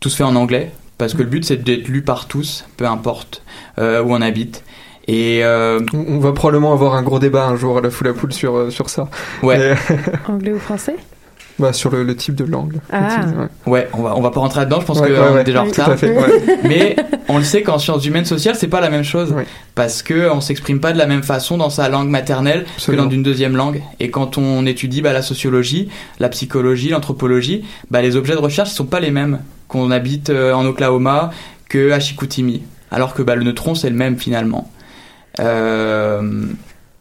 [0.00, 0.72] tout se fait en anglais.
[0.98, 3.42] Parce que le but, c'est d'être lu par tous, peu importe
[3.78, 4.64] où on habite.
[5.08, 8.08] Et euh, on, on va probablement avoir un gros débat un jour à la foule
[8.08, 9.08] à poule sur, euh, sur ça.
[9.42, 9.72] Ouais.
[9.90, 10.00] Et-
[10.30, 10.96] Anglais ou français?
[11.58, 12.74] Bah, sur le, le type de langue.
[12.92, 13.16] Ah.
[13.66, 13.72] ouais.
[13.72, 15.40] Ouais, on va, on va pas rentrer là-dedans, je pense Ouais, qu'on ouais, ouais.
[15.40, 15.86] est déjà en retard.
[15.86, 16.58] tout à fait, ouais.
[16.68, 16.94] Mais
[17.28, 19.34] on le sait qu'en sciences humaines sociales, c'est pas la même chose.
[19.74, 23.02] Parce que on s'exprime pas de la même façon dans sa langue maternelle Absolument.
[23.04, 23.82] que dans une deuxième langue.
[23.98, 25.88] Et quand on étudie bah, la sociologie,
[26.20, 30.30] la psychologie, l'anthropologie, bah, les objets de recherche ne sont pas les mêmes qu'on habite
[30.30, 31.30] euh, en Oklahoma
[31.68, 32.62] que à Chicoutimi.
[32.92, 34.70] Alors que bah, le neutron, c'est le même finalement.
[35.40, 36.22] Euh,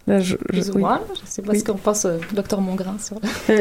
[0.07, 0.81] Là, je, je- Plus ou oui.
[0.81, 1.01] moins.
[1.13, 1.59] Je sais pas Oui.
[1.59, 3.17] ce qu'en pense euh, Docteur Mongrain sur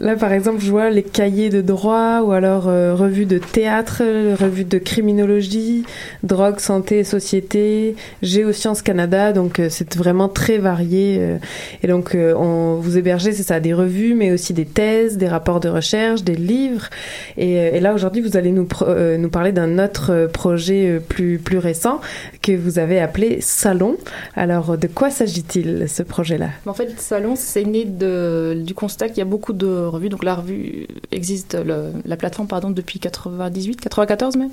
[0.00, 4.02] Là, par exemple, je vois les cahiers de droit ou alors euh, revues de théâtre,
[4.34, 5.84] revues de criminologie,
[6.22, 9.32] drogue, santé et société, Géosciences Canada.
[9.32, 11.16] Donc, euh, c'est vraiment très varié.
[11.20, 11.36] euh,
[11.82, 15.60] et donc, on vous hébergez, c'est ça, des revues, mais aussi des thèses, des rapports
[15.60, 16.88] de recherche, des livres.
[17.36, 22.00] Et, et là, aujourd'hui, vous allez nous, parler d'un autre projet plus, plus récent
[22.42, 23.96] que vous avez appelé Salon.
[24.36, 26.48] Alors, de quoi s'agit-il, ce projet-là?
[26.66, 30.08] En fait, Salon, c'est né de, du constat qu'il y a beaucoup de revues.
[30.08, 34.50] Donc la revue existe, le- la plateforme, pardon, depuis 98, 94 même?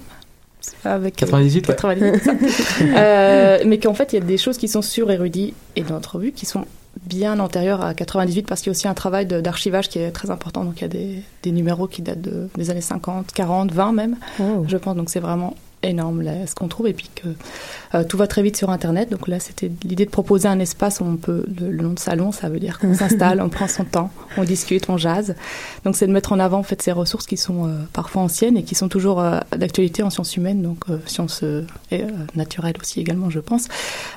[0.86, 1.76] Avec 98, ouais.
[1.76, 2.34] 98, c'est ça.
[2.96, 5.96] Euh, mais qu'en fait, il y a des choses qui sont sur Érudit et dans
[5.96, 6.66] notre revue qui sont
[7.06, 10.30] bien antérieures à 98 parce qu'il y a aussi un travail d'archivage qui est très
[10.30, 10.64] important.
[10.66, 13.92] Donc il y a des, des numéros qui datent de- des années 50, 40, 20
[13.94, 14.18] même,
[14.68, 14.96] je pense.
[14.96, 16.88] Donc c'est vraiment énorme là, ce qu'on trouve.
[16.88, 17.28] Et puis que
[17.96, 19.10] euh, tout va très vite sur internet.
[19.10, 22.00] Donc là c'était l'idée de proposer un espace où on peut le, le nom de
[22.00, 25.36] salon ça veut dire qu'on s'installe on prend son temps on discute on jase.
[25.86, 28.58] Donc c'est de mettre en avant en fait ces ressources qui sont euh, parfois anciennes
[28.58, 32.08] et qui sont toujours euh, d'actualité en sciences humaines donc euh, sciences euh, et, euh,
[32.36, 33.68] naturelles aussi également je pense.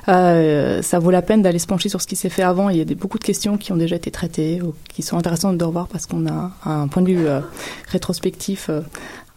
[0.05, 2.69] Ça vaut la peine d'aller se pencher sur ce qui s'est fait avant.
[2.69, 5.17] Il y a des, beaucoup de questions qui ont déjà été traitées ou qui sont
[5.17, 7.27] intéressantes de revoir parce qu'on a un point de vue
[7.87, 8.69] rétrospectif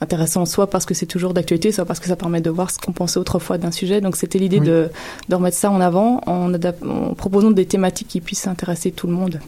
[0.00, 2.78] intéressant soit parce que c'est toujours d'actualité, soit parce que ça permet de voir ce
[2.78, 4.00] qu'on pensait autrefois d'un sujet.
[4.00, 4.66] Donc c'était l'idée Oui.
[4.66, 4.90] de,
[5.28, 9.12] de remettre ça en avant en, en proposant des thématiques qui puissent intéresser tout le
[9.12, 9.40] monde.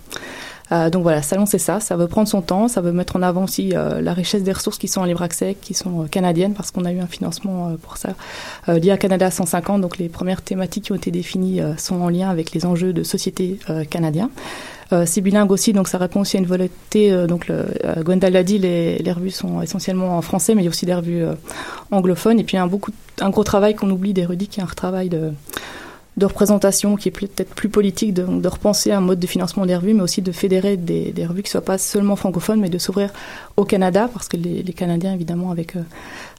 [0.73, 3.23] Euh, donc voilà, Salon c'est ça, ça veut prendre son temps, ça veut mettre en
[3.23, 6.07] avant aussi euh, la richesse des ressources qui sont en libre accès, qui sont euh,
[6.07, 8.11] canadiennes, parce qu'on a eu un financement euh, pour ça
[8.69, 9.81] euh, lié à Canada 150.
[9.81, 12.93] Donc les premières thématiques qui ont été définies euh, sont en lien avec les enjeux
[12.93, 14.31] de société euh, canadiens.
[14.93, 17.12] Euh, c'est bilingue aussi, donc ça répond aussi à une volonté.
[17.12, 20.62] euh, donc, le, euh, Gwendal l'a dit, les, les revues sont essentiellement en français, mais
[20.62, 21.24] il y a aussi des revues
[21.91, 22.41] anglophones.
[22.41, 25.32] Et puis, un, beaucoup, un gros travail qu'on oublie d'érudit, qui est un travail de,
[26.21, 29.75] de représentation qui est peut-être plus politique, de, de repenser un mode de financement des
[29.75, 32.68] revues, mais aussi de fédérer des, des revues qui ne soient pas seulement francophones, mais
[32.68, 33.11] de s'ouvrir
[33.57, 35.81] au Canada, parce que les, les Canadiens, évidemment, avec euh,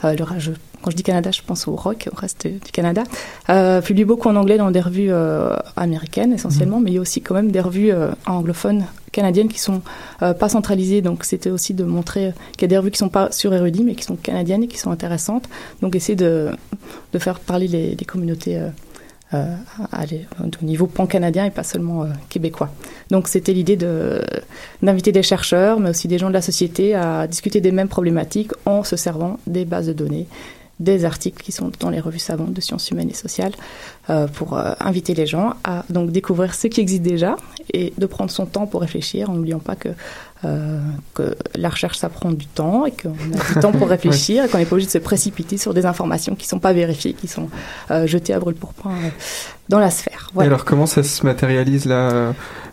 [0.05, 0.51] euh, le rage.
[0.81, 3.03] Quand je dis Canada, je pense au rock, au reste du Canada.
[3.49, 7.01] Euh, publie beaucoup en anglais dans des revues euh, américaines essentiellement, mais il y a
[7.01, 9.81] aussi quand même des revues euh, anglophones canadiennes qui sont
[10.21, 11.01] euh, pas centralisées.
[11.01, 13.83] Donc c'était aussi de montrer qu'il y a des revues qui sont pas sur érudit,
[13.83, 15.47] mais qui sont canadiennes et qui sont intéressantes.
[15.81, 16.49] Donc essayer de,
[17.13, 18.59] de faire parler les, les communautés.
[19.33, 19.55] Euh,
[19.93, 22.69] euh, au niveau pan-canadien et pas seulement euh, québécois.
[23.09, 24.21] Donc c'était l'idée de
[24.81, 28.51] d'inviter des chercheurs, mais aussi des gens de la société à discuter des mêmes problématiques
[28.65, 30.27] en se servant des bases de données,
[30.81, 33.53] des articles qui sont dans les revues savantes de sciences humaines et sociales,
[34.09, 37.37] euh, pour euh, inviter les gens à donc découvrir ce qui existe déjà
[37.71, 39.89] et de prendre son temps pour réfléchir, en n'oubliant pas que
[40.43, 40.79] euh,
[41.13, 44.47] que la recherche ça prend du temps et qu'on a du temps pour réfléchir et
[44.47, 47.27] qu'on n'est pas obligé de se précipiter sur des informations qui sont pas vérifiées, qui
[47.27, 47.49] sont
[47.91, 49.09] euh, jetées à brûle pourpoint euh,
[49.71, 50.29] dans la sphère.
[50.39, 52.31] Et alors comment ça se matérialise là euh,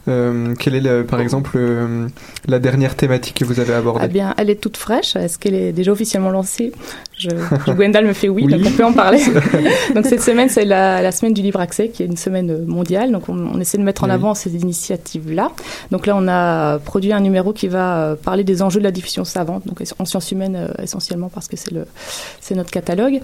[0.09, 2.07] euh, Quelle est le- par exemple euh,
[2.46, 4.05] la dernière thématique que vous avez abordée?
[4.05, 5.16] Eh bien, elle est toute fraîche.
[5.16, 6.72] Est-ce qu'elle est déjà officiellement lancée?
[7.18, 7.30] Je,
[7.72, 8.53] Gwendal me fait oui, Oui.
[8.53, 9.20] donc on peut en parler.
[9.94, 13.11] donc cette semaine, c'est la, la semaine du libre accès, qui est une semaine mondiale.
[13.11, 14.12] Donc on, on essaie de mettre en Oui.
[14.12, 15.51] avant ces initiatives-là.
[15.90, 19.24] Donc là, on a produit un numéro qui va parler des enjeux de la diffusion
[19.24, 23.20] savante, donc en sciences humaines essentiellement parce que c'est notre catalogue.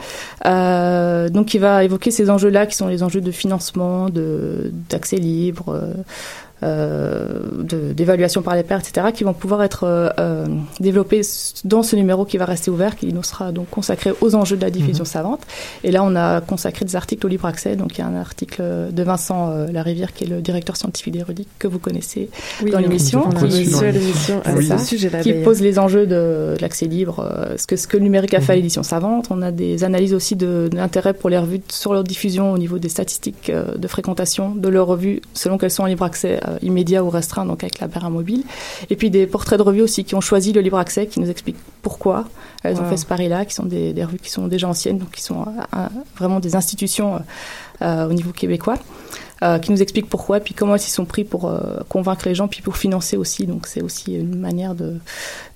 [0.46, 3.54] Euh, donc il va évoquer ces enjeux-là qui sont les enjeux de financement,
[4.88, 5.80] d'accès libre.
[6.64, 7.38] Euh,
[7.94, 10.46] d'évaluation par les pairs, etc., qui vont pouvoir être euh, euh,
[10.80, 11.20] développés
[11.64, 14.62] dans ce numéro qui va rester ouvert, qui nous sera donc consacré aux enjeux de
[14.62, 15.08] la diffusion Mhm.
[15.10, 15.40] savante.
[15.82, 17.76] Et là, on a consacré des articles au libre accès.
[17.76, 21.12] Donc, il y a un article de Vincent euh, Larivière, qui est le directeur scientifique
[21.12, 22.30] d'Érudit, que vous connaissez
[22.62, 23.28] Oui, dans on- l'émission.
[23.30, 23.36] qui-
[25.44, 28.40] pose les enjeux de, de l'accès libre, euh, ce, que, ce que le numérique a
[28.40, 29.28] fait à l'édition savante.
[29.30, 32.58] On a des analyses aussi de, de l'intérêt pour les revues sur leur diffusion au
[32.58, 36.40] niveau des statistiques euh, de fréquentation de leurs revues, selon qu'elles sont en libre accès
[36.48, 38.44] euh, immédiat ou restreint, donc avec la barre mobile.
[38.90, 41.30] Et puis des portraits de revues aussi qui ont choisi le libre accès, qui nous
[41.30, 42.24] expliquent pourquoi
[42.62, 45.10] elles ont fait ce pari-là, qui sont des, des revues qui sont déjà anciennes, donc
[45.10, 45.86] qui sont euh, euh,
[46.16, 47.18] vraiment des institutions euh,
[47.82, 48.78] euh, au niveau québécois.
[49.42, 52.34] euh, qui nous expliquent pourquoi, puis comment ils s'y sont pris pour euh, convaincre les
[52.34, 53.46] gens, puis pour financer aussi.
[53.46, 54.96] Donc c'est aussi une manière de,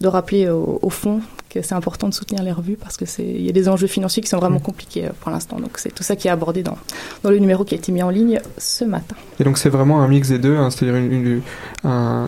[0.01, 3.24] de rappeler au, au fond que c'est important de soutenir les revues parce que c'est
[3.24, 5.59] il y a des enjeux financiers qui sont vraiment compliqués euh, pour l'instant.
[5.61, 6.76] Donc c'est tout ça qui est abordé dans,
[7.22, 9.16] dans le numéro qui a été mis en ligne ce matin.
[9.40, 11.42] Et donc c'est vraiment un mix des deux, hein, c'est-à-dire une, une-
[11.84, 12.26] un...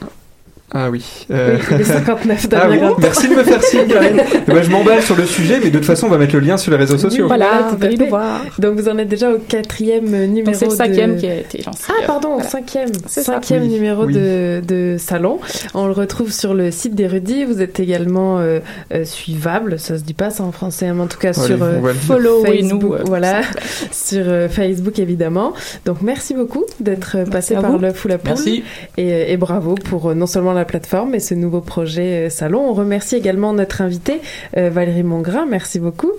[0.73, 1.05] Ah oui.
[1.33, 4.21] euh, Oui, il est 59, ah oui, merci de me faire signe, Karine.
[4.47, 6.41] Eh ben, je m'emballe sur le sujet, mais de toute façon, on va mettre le
[6.41, 7.25] lien sur les réseaux sociaux.
[7.25, 8.05] Oui, voilà, venez fait.
[8.05, 8.41] nous voir.
[8.59, 10.55] Donc vous en êtes déjà au quatrième numéro.
[10.57, 11.85] c'est le cinquième de- qui a été lancé.
[11.89, 12.49] Ah pardon, Voilà.
[12.49, 14.15] cinquième, cinquième Oui, numéro oui.
[14.15, 15.41] de, de salon.
[15.75, 17.45] On le retrouve sur le site d'Érudit.
[17.45, 18.61] Vous êtes également euh,
[18.95, 21.63] euh, suivable, ça se dit pas ça en français, mais en tout cas Allez, sur
[21.63, 21.93] euh, le.
[21.95, 23.41] Followez-nous, Facebook, euh, voilà,
[23.91, 25.53] sur euh, Facebook évidemment.
[25.85, 27.79] Donc merci beaucoup d'être passé par vous.
[27.79, 28.29] le Fou la Poule.
[28.35, 28.63] Merci.
[28.97, 32.69] Et, et bravo pour euh, non seulement la plateforme, mais ce nouveau projet euh, salon.
[32.69, 34.21] On remercie également notre invitée
[34.57, 36.13] euh, Valérie Mongrain, merci beaucoup.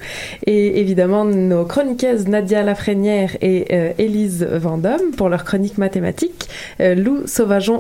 [0.46, 6.48] Et évidemment nos chroniqueuses Nadia Lafrenière et euh, Élise Vendôme pour leur chronique mathématique.
[6.80, 7.62] Lou Sauvageon